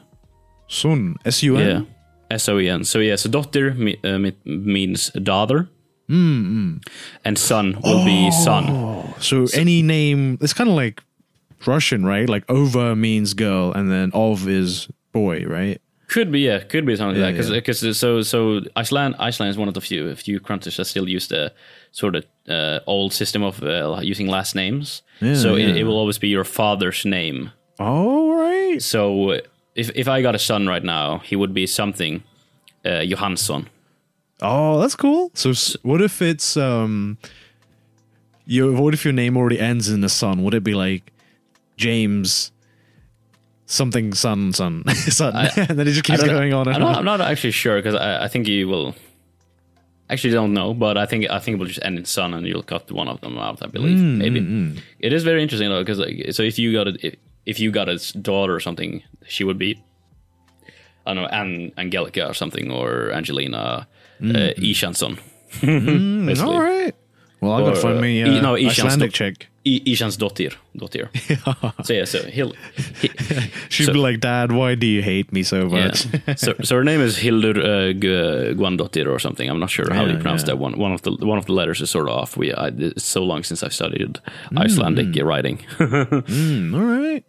[0.69, 1.17] Son.
[1.27, 1.87] S U N.
[2.31, 2.85] Yeah, S O E N.
[2.85, 5.69] So yeah, so daughter me, uh, me- means daughter,
[6.09, 6.77] Hmm,
[7.25, 9.15] and son will be son.
[9.21, 11.03] So, any name, it's kind of like
[11.67, 12.29] Russian, right?
[12.29, 15.81] Like over means girl, and then of is boy, right?
[16.09, 17.51] Could be yeah, could be something like that.
[17.51, 21.29] Because so so Iceland Iceland is one of the few few countries that still use
[21.29, 21.53] the
[21.93, 25.03] sort of uh, old system of uh, using last names.
[25.21, 25.75] Yeah, so It, yeah.
[25.81, 27.51] it will always be your father's name.
[27.79, 28.83] All right.
[28.83, 29.41] So uh,
[29.75, 32.23] if if I got a son right now, he would be something
[32.85, 33.69] uh, Johansson.
[34.43, 35.31] Oh, that's cool.
[35.35, 37.19] So, s- what if it's um,
[38.47, 40.43] your what if your name already ends in a son?
[40.45, 41.13] Would it be like
[41.77, 42.51] James
[43.67, 45.35] something son son son?
[45.57, 46.97] and then it just keeps going on and I'm not, on.
[46.97, 48.95] I'm not actually sure because I, I think you will.
[50.11, 52.47] Actually, don't know, but I think I think it will just end in son, and
[52.47, 53.63] you'll cut one of them out.
[53.63, 56.89] I believe Mm, maybe it is very interesting though because like, so if you got
[56.89, 59.83] a if, you got a daughter or something, she would be
[61.07, 63.87] I don't know An- Angelica or something or Angelina
[64.21, 64.37] Mm.
[64.37, 65.19] uh, Ishansson.
[66.27, 66.55] Basically.
[66.55, 66.95] All right.
[67.41, 69.49] Well, I've gotta find me uh, uh, I- no, Ishan's Icelandic do- chick.
[69.67, 71.09] I- Ishans dottir, dottir.
[71.87, 72.53] so yeah, so he'll.
[73.01, 73.09] He,
[73.71, 75.87] She'd so- be like, "Dad, why do you hate me so yeah.
[75.87, 76.07] much?"
[76.39, 79.49] so, so her name is Hildur uh, or something.
[79.51, 80.47] I'm not sure how Yeah, you pronounce yeah.
[80.55, 80.79] that one.
[80.79, 82.37] One of the one of the letters is sort of off.
[82.37, 84.19] We I, it's so long since I've studied
[84.57, 85.59] Icelandic writing.
[85.79, 87.25] Mm, all right.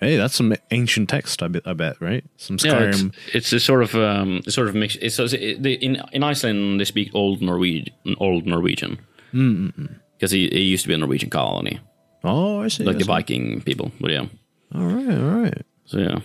[0.00, 1.42] Hey, that's some ancient text.
[1.42, 1.62] I bet.
[1.66, 2.22] I bet right?
[2.36, 3.02] Some Skyrim.
[3.02, 4.96] Yeah, it's, it's a sort of um, sort of mix.
[4.96, 8.98] It's, it's it, in in Iceland they speak old Norwegian, old Norwegian,
[9.32, 11.80] because it, he used to be a Norwegian colony,
[12.24, 12.84] oh, I see.
[12.84, 13.08] like I the see.
[13.08, 13.90] Viking people.
[14.00, 14.26] But yeah,
[14.74, 15.18] All right.
[15.18, 15.62] All right.
[15.86, 16.18] so yeah,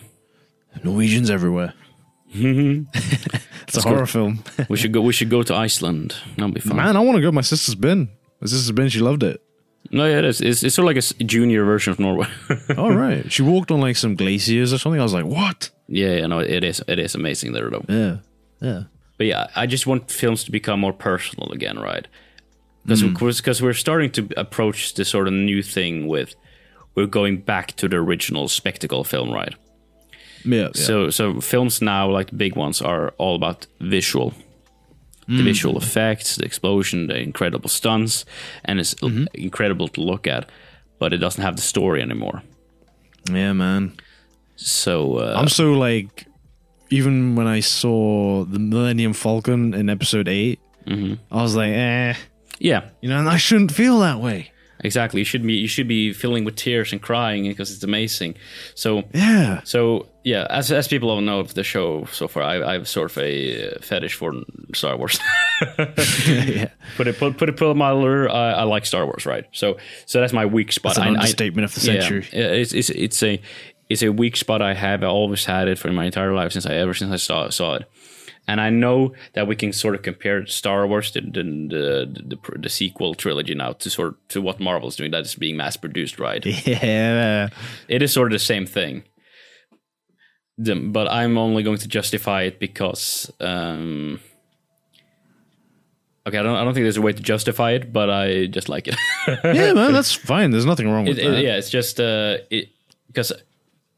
[0.84, 1.74] Norwegians everywhere.
[2.34, 4.44] it's a horror film.
[4.70, 5.02] we should go.
[5.02, 6.16] We should go to Iceland.
[6.38, 6.78] That'll be fun.
[6.78, 7.32] Man, I want to go.
[7.32, 8.10] My sister's been.
[8.42, 8.90] My sister's been.
[8.90, 9.42] She loved it.
[9.92, 10.40] No, yeah, it is.
[10.40, 12.28] It's, it's sort of like a junior version of Norway.
[12.50, 12.56] All
[12.92, 13.30] oh, right.
[13.32, 15.00] She walked on like some glaciers or something.
[15.00, 15.70] I was like, what?
[15.92, 16.82] yeah, yeah, no, it is.
[16.88, 17.86] It is amazing there though.
[17.90, 18.18] Yeah.
[18.62, 18.84] Yeah.
[19.18, 22.08] But yeah, I just want films to become more personal again, right?
[22.86, 23.04] Because
[23.42, 23.62] because mm.
[23.62, 26.36] we're starting to approach this sort of new thing with
[26.96, 29.54] we're going back to the original spectacle film, right?
[30.46, 30.70] Yeah.
[30.74, 34.34] So so films now, like the big ones, are all about visual,
[35.28, 38.26] the visual effects, the explosion, the incredible stunts,
[38.66, 38.94] and it's
[39.34, 40.50] incredible to look at,
[41.00, 42.44] but it doesn't have the story anymore.
[43.32, 43.94] yeah, man.
[44.56, 46.26] So uh, I'm so like,
[46.90, 50.60] even when I saw the Millennium Falcon in episode 8
[51.32, 52.16] I was like, eh,
[52.60, 54.52] yeah, you know, and I shouldn't feel that way.
[54.84, 55.22] exactly.
[55.22, 58.36] You should be you should be filling with tears and crying because it's amazing.
[58.76, 59.62] So Yeah.
[59.64, 63.12] So yeah, as as people all know of the show so far, I, have sort
[63.12, 64.34] of a uh, fetish for
[64.74, 65.20] Star Wars.
[65.80, 66.70] yeah.
[66.96, 69.46] put it put put it put it mildly, I, I like Star Wars, right?
[69.52, 70.96] So so that's my weak spot.
[70.96, 72.28] That's an I- I- of the century.
[72.32, 73.42] yeah, it's it's it's a
[73.90, 75.04] it's a weak spot I have.
[75.04, 77.76] I always had it for my entire life since I ever since I saw saw
[77.76, 77.86] it.
[78.48, 82.60] And I know that we can sort of compare Star Wars, the the, the the
[82.60, 85.12] the sequel trilogy now, to sort to what Marvel's doing.
[85.12, 86.44] That is being mass produced, right?
[86.66, 87.50] Yeah.
[87.88, 89.04] it is sort of the same thing.
[90.64, 94.20] But I'm only going to justify it because um,
[96.28, 98.70] okay, I don't I don't think there's a way to justify it, but I just
[98.70, 98.96] like it.
[99.44, 100.52] Yeah, man, that's fine.
[100.52, 101.44] There's nothing wrong with It- it- that.
[101.44, 102.70] yeah, it's just uh, it
[103.08, 103.32] because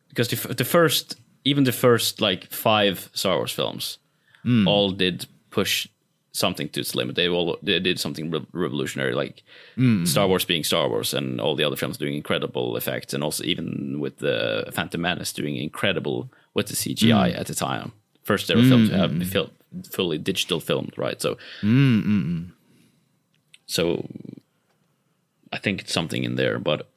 [0.10, 3.97] because the, the first even the first like five Star Wars films
[4.43, 4.67] Hmm.
[4.67, 5.88] all did push
[6.34, 7.15] something to its limit.
[7.15, 9.43] They all they did something re- revolutionary, like
[9.76, 10.04] Hmm.
[10.06, 13.43] Star Wars being Star Wars, and all the other films doing incredible effects, and also
[13.45, 17.39] even with the Phantom Menace doing incredible with the CGI Hmm.
[17.39, 17.92] at the time.
[18.24, 19.52] First ever film to have fil-
[19.92, 21.22] fully digital filmed, right?
[21.22, 22.44] So, Hmm,
[23.66, 24.08] so
[25.52, 26.89] I think it's something in there, but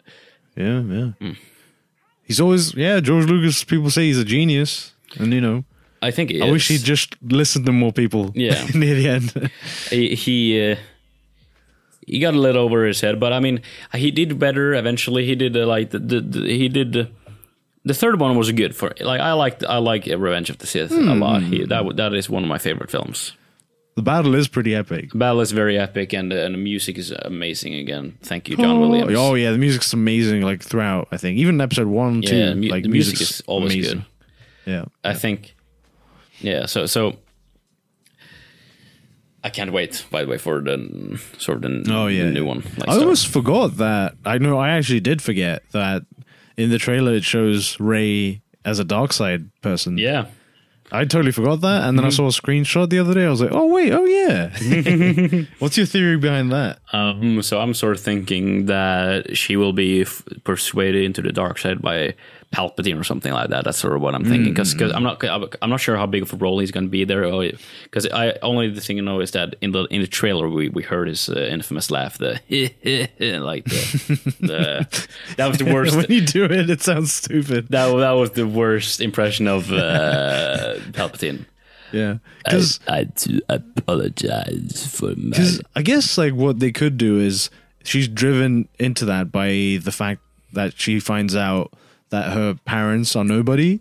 [0.57, 1.33] Yeah, yeah.
[2.23, 3.01] He's always yeah.
[3.01, 3.64] George Lucas.
[3.64, 5.64] People say he's a genius, and you know,
[6.03, 8.33] I think it I wish he'd just listened to more people.
[8.35, 8.64] Yeah.
[8.75, 9.51] near the end.
[9.90, 10.77] he he, uh,
[12.07, 13.61] he got a little over his head, but I mean,
[13.95, 15.25] he did better eventually.
[15.27, 17.05] He did uh, like the, the, the he did uh,
[17.87, 20.90] the third one was good for like I liked I like Revenge of the Sith
[20.90, 21.42] a lot.
[21.42, 23.33] He, that that is one of my favorite films.
[23.94, 25.12] The battle is pretty epic.
[25.12, 28.18] The battle is very epic and uh, and the music is amazing again.
[28.22, 29.12] Thank you, John oh, Williams.
[29.16, 30.42] Oh yeah, the music's amazing.
[30.42, 33.72] Like throughout, I think even episode one, two, yeah, mu- like the music is always
[33.72, 34.05] amazing.
[34.64, 34.72] good.
[34.72, 35.55] Yeah, I think,
[36.40, 36.66] yeah.
[36.66, 37.14] So so,
[39.44, 40.05] I can't wait.
[40.11, 42.64] By the way, for the sort of the, Oh yeah, the new one.
[42.79, 44.16] Like I almost forgot that.
[44.25, 44.59] I know.
[44.59, 46.03] I actually did forget that
[46.57, 49.99] in the trailer it shows Rey as a dark side person.
[49.99, 50.27] yeah.
[50.92, 52.07] I totally forgot that, and then Mm-hmm.
[52.07, 53.25] I saw a screenshot the other day.
[53.27, 54.51] I was like, "Oh wait, oh yeah."
[55.59, 56.79] What's your theory behind that?
[56.92, 61.59] Um, so I'm sort of thinking that she will be f- persuaded into the dark
[61.59, 62.14] side by
[62.57, 63.64] Palpatine or something like that.
[63.64, 65.23] That's sort of what I'm thinking because I'm not
[65.61, 67.23] I'm not sure how big of a role he's going to be there.
[67.85, 70.71] Because I only the thing I know is that in the in the trailer we,
[70.71, 72.40] we heard his uh, infamous laugh, the
[73.42, 75.97] like the, the that was the worst.
[75.97, 77.69] when you do it, it sounds stupid.
[77.69, 81.45] that that was the worst impression of uh, Palpatine.
[81.92, 85.31] Yeah, because I do apologize for my.
[85.31, 87.51] Because I guess like what they could do is
[87.85, 90.23] she's driven into that by the fact
[90.55, 91.73] that she finds out
[92.11, 93.81] that her parents are nobody.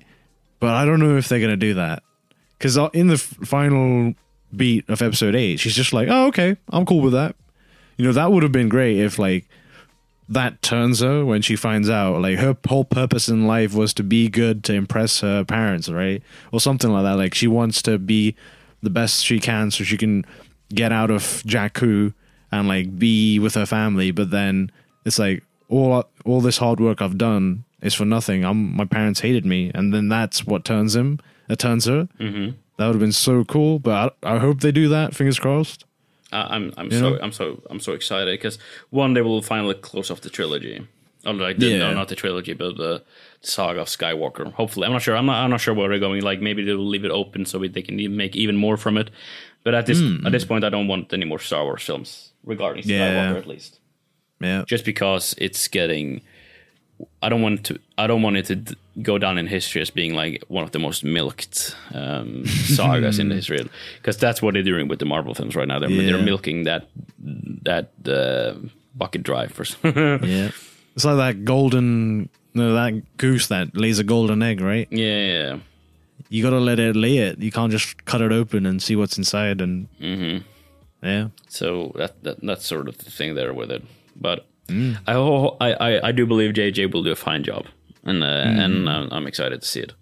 [0.59, 2.03] But I don't know if they're gonna do that
[2.57, 4.13] because uh, in the final
[4.55, 7.35] beat of episode eight, she's just like, "Oh, okay, I'm cool with that."
[7.97, 9.47] You know, that would have been great if like
[10.27, 14.03] that turns her when she finds out like her whole purpose in life was to
[14.03, 17.99] be good to impress her parents right or something like that like she wants to
[17.99, 18.35] be
[18.81, 20.25] the best she can so she can
[20.73, 22.11] get out of jakku
[22.51, 24.71] and like be with her family but then
[25.05, 29.19] it's like all all this hard work i've done is for nothing i'm my parents
[29.21, 31.19] hated me and then that's what turns him
[31.49, 32.47] it turns her mm-hmm.
[32.77, 35.85] that would have been so cool but I, I hope they do that fingers crossed
[36.31, 37.19] I- I'm I'm You so know?
[37.21, 38.57] I'm so I'm so excited because
[38.89, 40.77] one they will finally close off the trilogy.
[41.25, 41.77] Or like the, Yeah.
[41.83, 43.03] no, not the trilogy, but the
[43.41, 44.51] saga of Skywalker.
[44.53, 45.15] Hopefully, I'm not sure.
[45.15, 45.37] I'm not.
[45.43, 46.21] I'm not sure where they're going.
[46.21, 48.97] Like maybe they will leave it open so they can even make even more from
[48.97, 49.09] it.
[49.63, 50.25] But at this Hmm.
[50.25, 52.99] at this point, I don't want any more Star Wars films regarding Yeah.
[52.99, 53.79] Skywalker, at least.
[54.41, 56.21] yeah Just because it's getting.
[57.21, 57.79] I don't want to.
[57.97, 60.71] I don't want it to d- go down in history as being like one of
[60.71, 62.45] the most milked um,
[62.77, 65.79] sagas in history, because that's what they're doing with the Marvel films right now.
[65.79, 66.11] They're, Yeah.
[66.13, 66.87] they're milking that
[67.63, 68.55] that uh,
[68.95, 69.65] bucket drive for.
[70.25, 70.51] Yeah.
[70.95, 74.87] It's like that golden, no, that goose that lays a golden egg, right?
[74.91, 75.59] yeah, yeah,
[76.29, 77.39] You gotta let it lay it.
[77.39, 79.59] You can't just cut it open and see what's inside.
[79.59, 79.87] And
[81.03, 83.83] yeah, So that, that that's sort of the thing there with it.
[84.15, 84.97] But Mm.
[85.07, 87.65] I, ho- I I I do believe JJ will do a fine job,
[88.03, 88.27] and uh,
[88.63, 89.93] and uh, I'm excited to see it.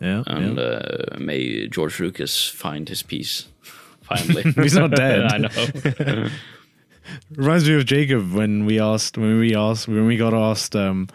[0.00, 0.62] yeah, And yeah.
[0.62, 3.48] uh, may George Lucas find his peace
[4.02, 4.42] finally.
[4.62, 5.24] He's not dead.
[5.32, 6.28] I know.
[7.36, 10.76] Reminds me of Jacob when we asked when we asked when we got asked.
[10.76, 11.08] um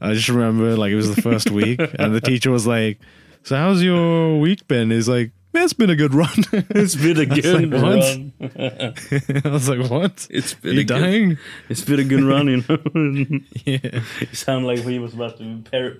[0.00, 2.98] I just remember like it was the first week, and the teacher was like,
[3.44, 7.18] "So how's your week been?" He's like, "Man, it's been a good run." It's been
[7.18, 8.32] a good like, run.
[9.44, 10.26] I was like, "What?
[10.30, 11.38] It's been you a good,
[11.68, 13.40] it's been a good run, you know.
[13.64, 15.98] yeah, you sound like he was about to per-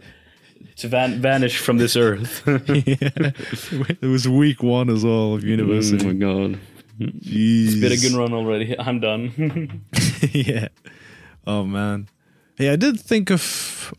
[0.76, 2.42] to van- vanish from this earth.
[2.46, 3.32] yeah.
[4.00, 6.04] It was week one as well of university.
[6.04, 6.60] Oh my god.
[7.00, 7.66] Jeez.
[7.66, 8.78] It's been a good run already.
[8.78, 9.84] I'm done.
[10.32, 10.68] yeah.
[11.46, 12.08] Oh man.
[12.58, 13.92] Yeah, I did think of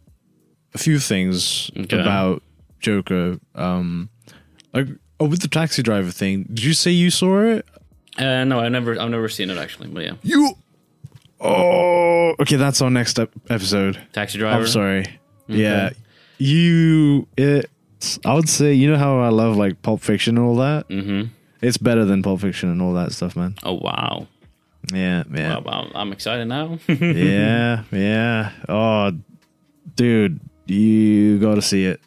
[0.73, 1.99] a few things Okay.
[1.99, 2.43] about
[2.79, 3.39] Joker.
[3.55, 4.09] Um,
[4.73, 4.87] like
[5.23, 6.43] oh, with the taxi driver thing.
[6.43, 7.65] Did you say you saw it?
[8.17, 10.13] uh, no, I've never I've never seen it actually, but yeah.
[10.21, 10.53] You.
[11.39, 12.55] Oh, okay.
[12.55, 13.99] That's our next ep- episode.
[14.13, 14.61] Taxi driver.
[14.61, 15.19] I'm sorry.
[15.47, 15.91] Yeah,
[16.37, 17.27] you.
[17.37, 17.69] It.
[18.25, 20.87] I would say you know how I love like Pulp Fiction and all that.
[20.89, 21.33] Mm-hmm.
[21.61, 23.55] It's better than Pulp Fiction and all that stuff, man.
[23.63, 24.27] Oh wow.
[24.93, 25.55] Yeah, yeah.
[25.57, 25.91] Wow, wow.
[25.95, 26.77] I'm excited now.
[26.87, 28.51] yeah, yeah.
[28.67, 29.11] Oh,
[29.95, 32.01] dude, you got to see it.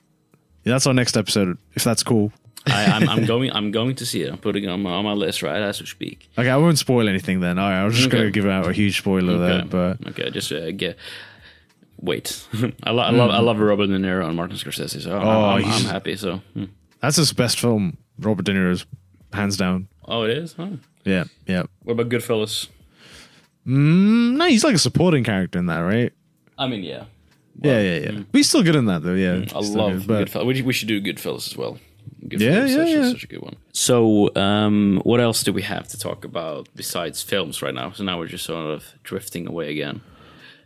[0.64, 2.32] That's our next episode, if that's cool.
[2.68, 3.50] I, I'm, I'm going.
[3.52, 4.30] I'm going to see it.
[4.32, 6.28] I'm putting it on my, on my list right as we speak.
[6.36, 7.58] Okay, I won't spoil anything then.
[7.58, 8.18] All right, I was just Okay.
[8.18, 10.96] going to give out a huge spoiler there, but okay, just uh, get.
[11.98, 12.46] Wait,
[12.82, 15.44] I, lo- I love I love Robert De Niro and Martin Scorsese, so I'm, Oh,
[15.56, 16.16] I'm, I'm happy.
[16.16, 16.64] So, hmm.
[17.00, 17.96] that's his best film.
[18.18, 18.84] Robert De Niro's
[19.32, 19.88] hands down.
[20.06, 20.52] oh, it is.
[20.54, 20.68] Huh?
[21.04, 21.62] Yeah, yeah.
[21.84, 22.68] What about Goodfellas?
[23.66, 26.12] Mm, no, he's like a supporting character in that, right?
[26.58, 27.04] I mean, yeah,
[27.62, 28.10] yeah, yeah, yeah.
[28.30, 29.14] But he's still good in that, though.
[29.14, 30.46] Yeah, I love good, but Goodfellas.
[30.46, 31.78] We, we should do Goodfellas as well.
[32.28, 33.10] Goodfellas Yeah, is yeah, such, a- yeah.
[33.10, 33.56] such a good one.
[33.72, 37.92] So, um, what else do we have to talk about besides films right now?
[37.92, 40.00] So now we're just sort of drifting away again.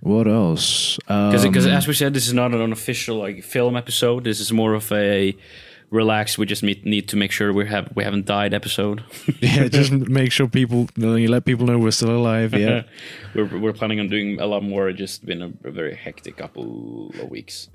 [0.01, 0.97] what else?
[1.07, 4.25] Because, Um, as we said, this is not an unofficial like film episode.
[4.25, 5.37] This is more of a
[5.91, 6.39] relaxed.
[6.39, 9.03] We just need, need to make sure we have we haven't died episode.
[9.41, 12.55] yeah, just make sure people, you let people know we're still alive.
[12.55, 12.83] Yeah,
[13.35, 14.89] we're we're planning on doing a lot more.
[14.89, 17.69] It's just been a, a very hectic couple of weeks.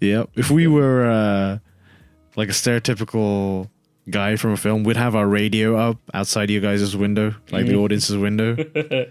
[0.00, 0.30] Yep.
[0.36, 1.58] If we were uh,
[2.36, 3.68] like a stereotypical
[4.10, 7.76] guy from a film, we'd have our radio up outside you guys' window, like the
[7.76, 8.56] audience's window.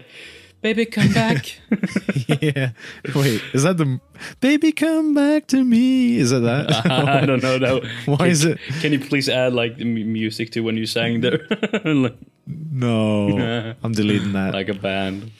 [0.62, 1.58] Baby, come back.
[2.40, 2.70] yeah.
[3.16, 3.98] Wait, is that the
[4.38, 6.18] baby come back to me?
[6.18, 6.86] Is it that?
[6.86, 7.58] I don't know.
[7.58, 8.58] That, Why can, is it?
[8.80, 11.40] Can you please add like the music to when you sang there,
[11.84, 12.14] like,
[12.46, 14.54] No, I'm deleting that.
[14.54, 15.32] like a band?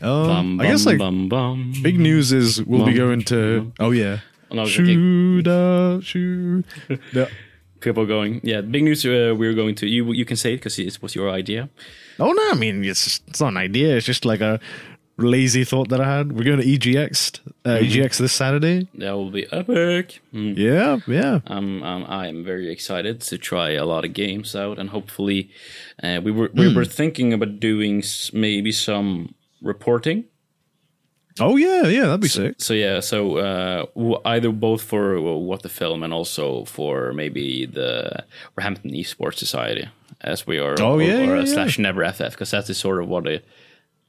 [0.00, 1.72] Um, Bum, I guess like bum, bum.
[1.82, 3.72] big news is we'll be going to.
[3.80, 4.20] Oh yeah.
[4.50, 6.04] Oh, no, it's okay.
[6.04, 6.66] Shoot.
[7.12, 7.26] Yeah.
[7.80, 8.40] People going.
[8.42, 9.04] Yeah, big news.
[9.06, 10.12] Uh, we're going to you.
[10.12, 11.68] You can say it because it was your idea.
[12.18, 13.96] Oh no, I mean it's just, it's not an idea.
[13.96, 14.58] It's just like a
[15.16, 16.32] lazy thought that I had.
[16.32, 18.88] We're going to EGX, uh, EGX this Saturday.
[18.94, 20.20] That will be epic.
[20.34, 20.56] Mm.
[20.56, 21.40] Yeah, yeah.
[21.46, 25.50] Um, um, I am very excited to try a lot of games out, and hopefully,
[26.02, 30.24] uh, we were we were thinking about doing maybe some reporting.
[31.40, 32.06] Oh yeah, yeah.
[32.06, 32.56] That'd be sick.
[32.58, 37.66] So yeah, so uh, w- either both for what the film and also for maybe
[37.66, 38.24] the
[38.56, 39.88] Roehampton Esports Society,
[40.20, 41.44] as we are, Oh, or, yeah, or yeah, a yeah.
[41.54, 43.44] slash Never FF, because that is sort of what it,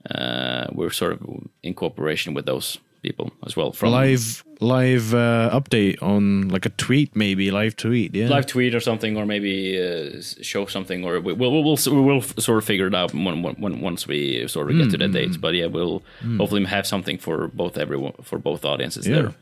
[0.09, 3.71] uh, we're sort of in cooperation with those people as well.
[3.71, 8.13] From Live, live uh, update on like a tweet, maybe live tweet.
[8.15, 8.27] Yeah.
[8.29, 12.21] live tweet or something, or maybe uh, show something, or we, we'll, we'll we'll we'll
[12.21, 15.19] sort of figure it out when, when, once we sort of get to Mm, the
[15.19, 15.37] dates.
[15.37, 16.03] But yeah, we'll
[16.37, 19.15] hopefully have something for both everyone for both audiences Yeah.
[19.15, 19.33] there.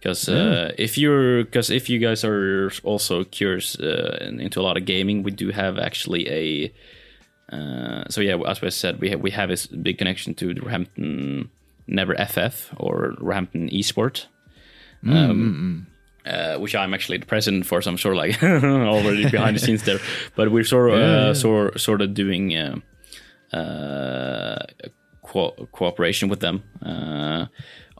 [0.00, 4.78] Because uh, if you're, because if you guys are also curious uh, into a lot
[4.78, 6.72] of gaming, we do have actually a.
[7.54, 10.60] Uh, so yeah, as we said, we have, we have a big connection to the
[10.62, 11.50] Roehampton
[11.90, 14.26] Never FF or Roehampton Esport
[15.06, 15.86] um,
[16.26, 18.42] uh, which I'm actually the president for, so I'm sort of like
[18.94, 19.98] already behind the scenes there.
[20.36, 22.76] But we're sort of Yeah, uh, sort sort of doing uh,
[23.56, 24.58] uh,
[25.22, 27.46] co- cooperation with them uh,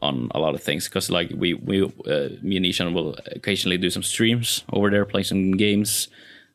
[0.03, 3.79] on a lot of things because like we we uh, me and Ishan will occasionally
[3.79, 6.09] do some streams over there, playing some games.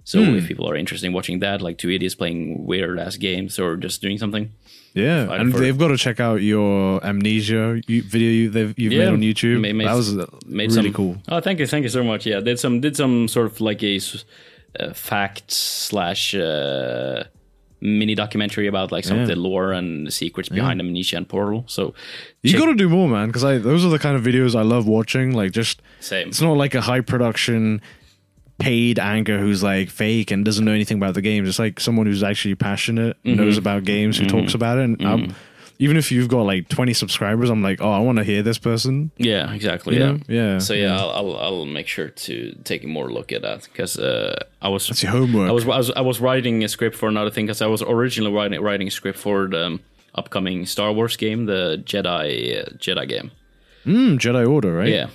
[0.03, 0.35] So Hmm.
[0.35, 3.75] if people are interested in watching that, like two idiots playing weird ass games or
[3.75, 4.51] just doing something,
[4.95, 9.07] yeah, and for- they've got to check out your amnesia video you, they've, you've made
[9.09, 9.55] on YouTube.
[9.61, 10.15] Ma- made- that was
[10.47, 11.17] made really some, cool.
[11.29, 12.25] Oh, thank you, thank you so much.
[12.25, 13.99] Yeah, did some did some sort of like a
[14.79, 17.25] uh, fact slash uh,
[17.81, 21.65] mini documentary about like some of the lore and the secrets behind Amnesia and Portal.
[21.67, 21.93] So
[22.41, 24.55] You check- got to do more, man, because I those are the kind of videos
[24.55, 25.33] I love watching.
[25.33, 26.29] Like just same.
[26.29, 27.81] it's not like a high production
[28.57, 31.49] paid anchor who's like fake and doesn't know anything about the games.
[31.49, 33.35] It's like someone who's actually passionate, Mm-hmm.
[33.41, 34.83] knows about games, who talks about it.
[34.83, 35.35] And I'm,
[35.77, 38.57] even if you've got like 20 subscribers, I'm like, oh, I want to hear this
[38.57, 39.11] person.
[39.17, 39.95] Yeah, exactly.
[39.95, 40.11] You yeah.
[40.11, 40.19] know?
[40.27, 40.59] Yeah.
[40.59, 43.99] So yeah, I'll, I'll I'll make sure to take a more look at that because
[43.99, 45.49] uh, I was It's your homework.
[45.49, 47.81] I was, I was I was writing a script for another thing because I was
[47.81, 49.79] originally writing writing a script for the um,
[50.13, 53.31] upcoming Star Wars game, the Jedi uh, Jedi game.
[53.85, 54.87] Mm, Jedi Order, right?
[54.87, 55.07] Yeah.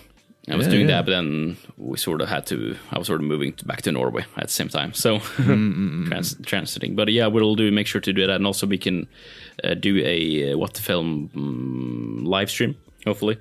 [0.51, 0.97] I was Yeah, doing yeah.
[0.97, 2.77] that, but then we sort of had to.
[2.91, 6.07] I was sort of moving to, back to Norway at the same time, so Mm,
[6.09, 6.95] trans, transiting.
[6.97, 9.07] But yeah, we'll do make sure to do that, and also we can
[9.65, 12.75] uh, do a uh, what the film um, live stream,
[13.07, 13.37] hopefully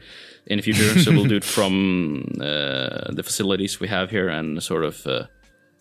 [0.48, 1.00] in the future.
[1.00, 5.26] so we'll do it from uh, the facilities we have here, and sort of uh,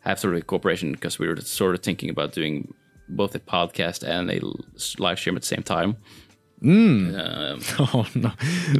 [0.00, 2.72] have sort of a cooperation because we were sort of thinking about doing
[3.08, 4.40] both a podcast and a
[5.02, 5.96] live stream at the same time.
[6.60, 8.32] Um, Oh no!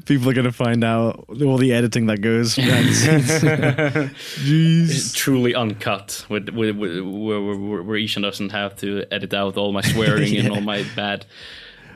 [0.06, 3.28] People are gonna find out all the editing that goes behind the scenes.
[4.44, 5.14] Jeez.
[5.14, 9.72] truly uncut with, with, with where, where, where Ishan doesn't have to edit out all
[9.72, 11.26] my swearing and all my bad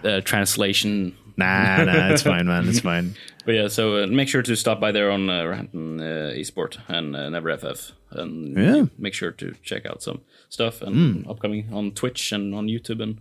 [0.05, 1.17] uh, translation.
[1.37, 2.69] Nah, nah, it's fine, man.
[2.69, 3.15] It's fine.
[3.47, 6.79] But yeah, so uh, make sure to stop by there on uh, Roehampton uh, Esport
[6.89, 8.85] and uh, Never FF, and Yeah.
[8.99, 10.21] make sure to check out some
[10.51, 13.19] stuff and upcoming on Twitch and on YouTube and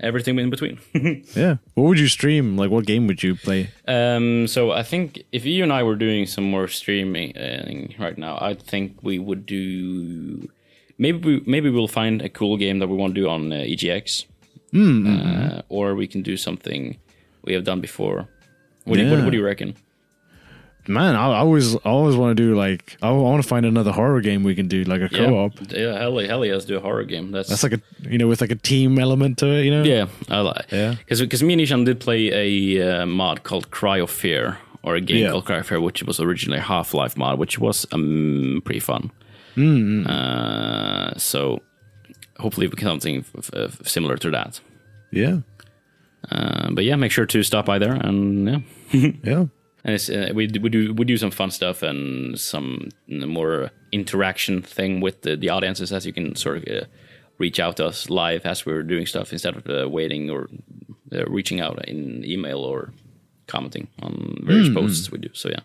[0.00, 0.78] everything in between.
[1.36, 1.56] Yeah.
[1.74, 2.56] What would you stream?
[2.56, 3.70] Like, what game would you play?
[3.88, 7.32] Um, so I think if you and I were doing some more streaming
[7.98, 10.48] right now, I think we would do.
[10.98, 13.56] Maybe we, maybe we'll find a cool game that we want to do on uh,
[13.56, 14.26] EGX,
[14.74, 16.96] uh, or we can do something
[17.44, 18.28] we have done before.
[18.84, 19.74] What, do, you, what, what do you reckon?
[20.86, 23.90] Man, I I always, I always want to do like, I want to find another
[23.92, 25.58] horror game we can do, like a co-op.
[25.72, 27.30] Yeah, yeah, hell, hell yes, do a horror game.
[27.30, 27.80] That's, That's like a,
[28.10, 29.82] you know, with like a team element to it, you know?
[29.82, 30.70] yeah, I like.
[30.70, 30.96] Yeah.
[31.08, 35.00] because me and Ishan did play a uh, mod called Cry of Fear, or a
[35.00, 35.30] game Yeah.
[35.30, 38.80] called Cry of Fear, which was originally a Half Life mod, which was um, pretty
[38.80, 39.10] fun.
[39.56, 40.06] Mm-hmm.
[40.10, 41.62] Uh, so
[42.38, 44.60] hopefully we can something f- f- similar to that.
[45.10, 45.38] Yeah.
[46.30, 49.10] Uh, but yeah, make sure to stop by there and yeah.
[49.24, 49.44] Yeah.
[49.84, 53.70] And it's, uh, we, do- we do we do some fun stuff and some more
[53.92, 56.84] interaction thing with the, the audiences as you can sort of uh,
[57.38, 60.48] reach out to us live as we're doing stuff instead of uh, waiting or
[61.12, 62.92] uh, reaching out in email or
[63.46, 65.28] commenting on various posts we do.
[65.34, 65.60] So yeah,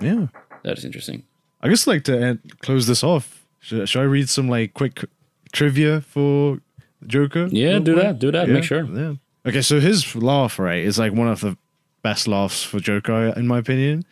[0.00, 0.26] Yeah.
[0.62, 1.24] that is interesting.
[1.60, 3.44] I just like to end, close this off.
[3.58, 5.04] Should, should I read some like quick
[5.52, 6.60] trivia for
[7.06, 7.48] Joker?
[7.50, 8.04] Yeah, do quick?
[8.06, 8.84] that, do that, make sure.
[8.84, 9.14] Yeah.
[9.46, 11.56] Okay, so his laugh right is like one of the
[12.02, 14.04] best laughs for Joker in my opinion,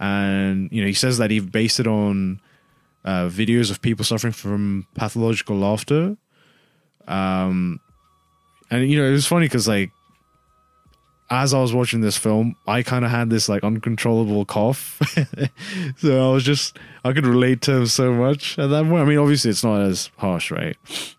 [0.00, 2.40] and you know he says that he based it on
[3.04, 6.16] uh, videos of people suffering from pathological laughter.
[7.06, 7.80] Um,
[8.70, 9.90] and you know it was funny because like
[11.32, 15.00] as I was watching this film, I kind of had this like uncontrollable cough.
[15.96, 19.00] so I was just, I could relate to him so much at that point.
[19.00, 20.76] I mean, obviously it's not as harsh, right?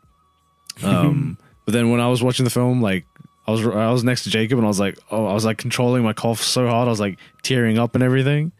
[0.83, 3.05] Um, but then when I was watching the film, like
[3.47, 5.57] I was, I was next to Jacob and I was like, oh, I was like
[5.57, 6.87] controlling my cough so hard.
[6.87, 8.51] I was like tearing up and everything.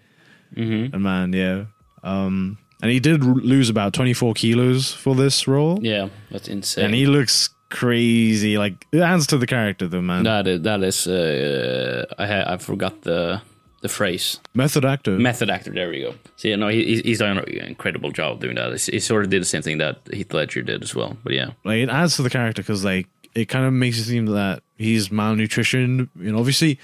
[0.56, 0.94] Mm-hmm.
[0.94, 1.66] And man, yeah.
[2.04, 5.80] Um, and he did lose about 24 kilos for this role.
[5.82, 6.86] Yeah, that's insane.
[6.86, 8.58] And he looks crazy.
[8.58, 10.24] Like, it adds to the character though, man.
[10.24, 13.42] that is, that is uh, I ha- I forgot the
[13.82, 15.18] the phrase Method actor.
[15.20, 15.70] method actor.
[15.72, 16.16] There we go.
[16.38, 18.80] So yeah, no, he, he's- he's done an incredible job doing that.
[18.80, 21.18] He sort of did the same thing that Heath Ledger did as well.
[21.24, 24.04] But yeah, like it adds to the character because like it kind of makes it
[24.04, 26.80] seem that he's malnutrition you know obviously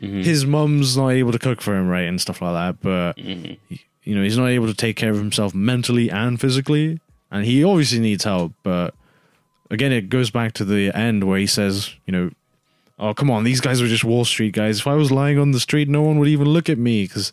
[0.00, 0.20] mm-hmm.
[0.20, 3.54] his mum's not able to cook for him right and stuff like that but mm-hmm.
[3.68, 7.00] he- you know he's not able to take care of himself mentally and physically
[7.30, 8.94] and he obviously needs help but
[9.70, 12.30] again it goes back to the end where he says you know
[12.98, 14.80] oh come on these guys were just wall street guys.
[14.80, 17.32] If i was lying on the street no one would even look at me because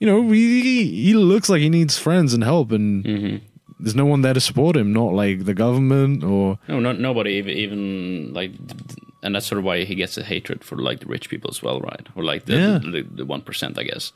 [0.00, 3.46] you know he, he looks like he needs friends and help and mm-hmm.
[3.78, 7.32] There's no one there to support him not like the government or no, not nobody
[7.32, 8.52] even, even like,
[9.22, 11.62] and that's sort of why he gets a hatred for like the rich people as
[11.62, 12.06] well, right?
[12.14, 12.78] Or like the Yeah.
[12.78, 13.42] Mm, the one
[13.76, 14.12] I guess.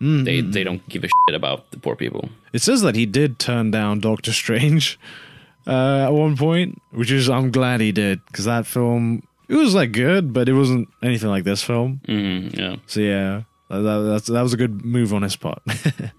[0.00, 2.28] They they don't give a shit about the poor people.
[2.52, 4.98] It says that he did turn down Doctor Strange
[5.64, 9.74] uh, at one point, which is I'm glad he did because that film it was
[9.74, 12.00] like good, but it wasn't anything like this film.
[12.08, 15.62] Mm, yeah, So yeah, that, that, that was a good move on his part.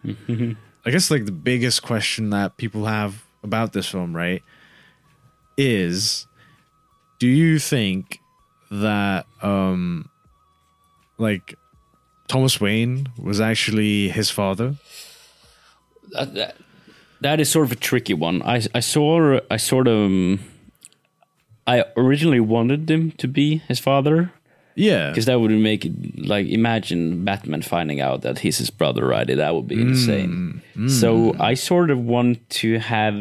[0.86, 4.44] I guess like the biggest question that people have about this film, right,
[5.58, 6.28] is
[7.20, 8.20] do you think
[8.70, 10.10] that um
[11.18, 11.56] like
[12.28, 14.76] Thomas Wayne was actually his father?
[16.14, 16.58] that, that,
[17.22, 18.42] that is sort of a tricky one.
[18.44, 20.40] I I saw I sort of um,
[21.66, 24.32] I originally wanted him to be his father
[24.76, 25.10] Yeah.
[25.10, 29.28] because that would make it like imagine Batman finding out that he's his brother, right?
[29.28, 29.90] That would be mm.
[29.90, 30.62] insane.
[30.76, 30.90] Mm.
[30.90, 33.16] So I sort of want to have.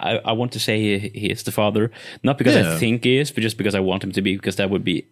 [0.00, 1.90] I, I want to say he, he is the father,
[2.22, 2.74] not because Yeah.
[2.74, 4.84] I think he is, but just because I want him to be, because that would
[4.84, 5.04] be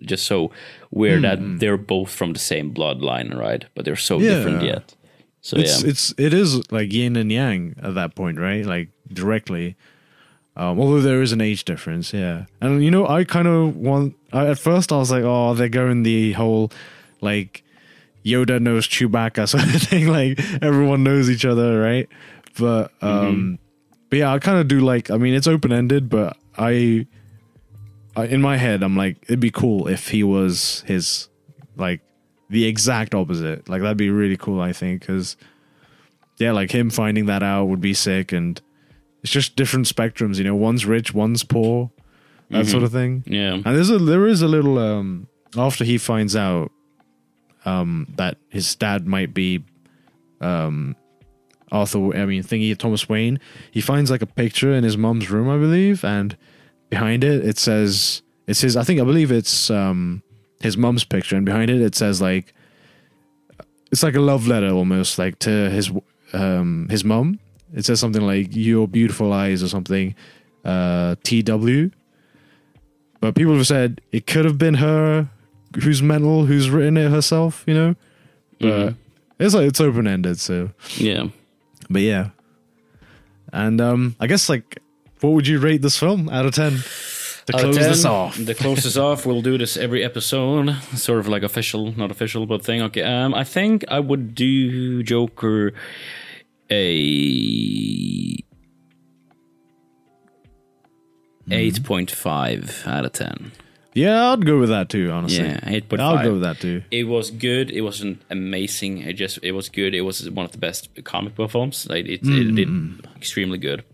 [0.00, 0.50] just so
[0.90, 1.58] weird that mm.
[1.58, 3.66] they're both from the same bloodline, right?
[3.74, 4.94] But they're so different yet.
[5.42, 8.64] So it's yeah, it's it is like yin and yang at that point, right?
[8.64, 9.76] Like directly.
[10.54, 12.44] Um, although there is an age difference, yeah.
[12.60, 14.14] And you know, I kind of want.
[14.32, 16.70] I, at first, I was like, "Oh, they're going the whole
[17.20, 17.62] like
[18.24, 20.08] Yoda knows Chewbacca sort of thing.
[20.08, 22.08] Like everyone knows each other, right?"
[22.58, 23.58] But um,
[24.10, 25.10] but yeah, I kind of do like.
[25.10, 27.06] I mean, it's open ended, but I,
[28.14, 31.30] I in my head, I'm like, it'd be cool if he was his
[31.76, 32.02] like
[32.50, 33.70] the exact opposite.
[33.70, 35.38] Like that'd be really cool, I think, because
[36.36, 38.60] yeah, like him finding that out would be sick, and
[39.22, 40.36] it's just different spectrums.
[40.38, 41.90] You know, one's rich, one's poor,
[42.50, 43.24] that sort of thing.
[43.26, 43.54] yeah.
[43.54, 46.70] And there's a there is a little um after he finds out
[47.64, 49.62] um that his dad might be
[50.40, 50.96] um
[51.70, 53.38] Arthur I mean thingy Thomas Wayne,
[53.70, 56.36] he finds like a picture in his mom's room, I believe, and
[56.90, 60.22] behind it it says it's his I think I believe it's um
[60.60, 62.52] his mom's picture and behind it it says like
[63.90, 65.90] it's like a love letter almost like to his
[66.32, 67.38] um his mum.
[67.74, 70.14] It says something like your beautiful eyes or something
[70.64, 71.90] uh TW
[73.20, 75.28] but people have said it could have been her
[75.82, 77.94] who's mental, who's written it herself, you know?
[78.60, 78.94] But
[79.38, 81.28] it's like it's open ended, so Yeah.
[81.88, 82.30] but yeah.
[83.52, 84.78] And um I guess like
[85.20, 86.78] what would you rate this film out of ten?
[87.46, 88.36] To close 10, this off.
[88.36, 89.26] The close this off.
[89.26, 92.80] We'll do this every episode, sort of like official, not official, but thing.
[92.82, 93.02] Okay.
[93.02, 95.72] Um, I think I would do Joker
[96.72, 98.44] a
[101.50, 101.84] eight hmm.
[101.84, 103.52] point five out of ten.
[103.94, 105.44] Yeah, I'd go with that too, honestly.
[105.44, 106.82] Yeah, eight point I'll go with that too.
[106.90, 107.70] It was good.
[107.70, 108.98] It wasn't amazing.
[108.98, 109.94] It just it was good.
[109.94, 111.86] It was one of the best comic book films.
[111.88, 113.16] Like it, it did mm.
[113.16, 113.84] extremely good,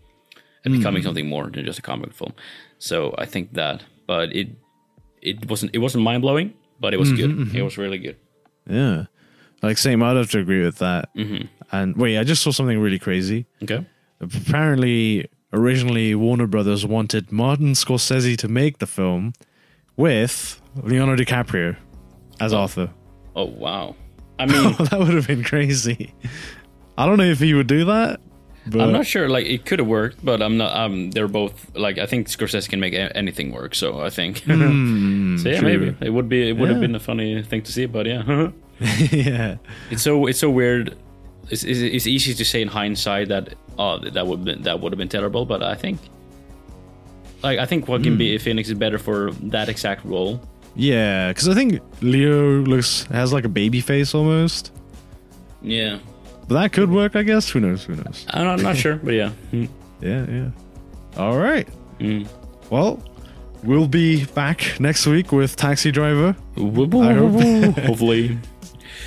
[0.63, 1.05] and becoming mm.
[1.05, 2.33] something more than just a comic book film.
[2.77, 4.47] So I think that, but it
[5.21, 7.29] it wasn't it wasn't mind blowing, but it was mm-hmm, good.
[7.31, 7.63] It mm-hmm.
[7.65, 8.15] was really good.
[8.69, 9.05] Yeah.
[9.61, 11.13] Like same, I'd have to agree with that.
[11.15, 11.47] Mm-hmm.
[11.71, 13.45] And wait, I just saw something really crazy.
[13.63, 13.85] Okay.
[14.21, 19.33] apparently originally Warner Brothers wanted Martin Scorsese to make the film
[19.95, 21.75] with Leonardo DiCaprio
[22.39, 22.89] as Arthur.
[23.35, 23.95] Oh wow.
[24.37, 26.13] I mean, that would have been crazy.
[26.97, 28.19] I don't know if he would do that.
[28.67, 29.27] But I'm not sure.
[29.29, 30.75] Like it could have worked, but I'm not.
[30.75, 33.73] Um, they're both like I think Scorsese can make a- anything work.
[33.73, 34.37] So I think.
[34.47, 35.61] so yeah, true.
[35.61, 36.49] maybe it would be.
[36.49, 38.51] It would have been a funny thing to see, but yeah,
[39.11, 39.57] yeah.
[39.89, 40.95] it's so it's so weird.
[41.49, 44.97] It's, it's, easy to say in hindsight that oh that would been, that would have
[44.97, 45.99] been terrible, but I think
[47.43, 48.37] like I think Joaquin B.
[48.37, 48.43] Hmm.
[48.43, 50.41] Phoenix is better for that exact role.
[50.75, 54.71] Yeah, because I think Leo looks has like a baby face almost.
[55.61, 55.99] Yeah,
[56.47, 57.49] But that could work, I guess.
[57.49, 57.83] Who knows?
[57.83, 58.25] Who knows?
[58.29, 59.31] I'm not, not sure, but yeah.
[60.01, 60.49] Yeah, yeah.
[61.17, 61.67] All right.
[61.99, 62.25] Mm.
[62.69, 63.03] Well,
[63.63, 66.33] we'll be back next week with Taxi Driver.
[66.55, 68.37] I hope- hopefully.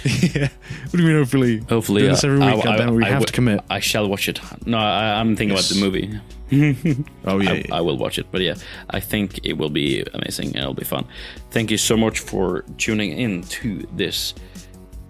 [0.34, 0.48] yeah.
[0.48, 1.16] What do you mean?
[1.16, 1.58] Hopefully.
[1.68, 2.66] Hopefully, Do this every week.
[2.66, 3.60] I- it, we I have w- to commit.
[3.70, 4.40] I shall watch it.
[4.66, 5.70] No, I, I'm thinking Yes.
[5.70, 6.20] about the movie.
[7.24, 7.50] Oh yeah.
[7.50, 7.74] I, yeah.
[7.76, 8.26] I will watch it.
[8.30, 8.54] But yeah,
[8.90, 11.06] I think it will be amazing it'll be fun.
[11.50, 14.34] Thank you so much for tuning in to this.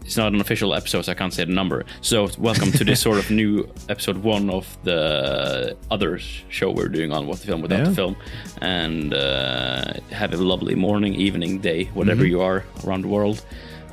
[0.05, 1.85] It's not an official episode, so I can't say the number.
[2.01, 6.19] So welcome to this sort of new episode one of the other
[6.49, 7.85] show we're doing on What the Film Without Yeah.
[7.89, 8.17] the Film.
[8.61, 12.31] And uh, have a lovely morning, evening, day, whatever Mm-hmm.
[12.31, 13.45] you are around the world.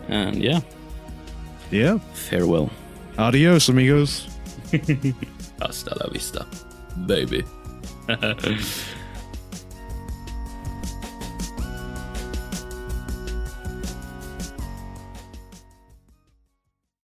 [0.07, 0.61] And yeah,
[1.71, 1.99] yeah.
[2.13, 2.69] farewell.
[3.17, 4.27] Adios, amigos.
[5.59, 6.45] Hasta la vista,
[7.07, 7.43] baby.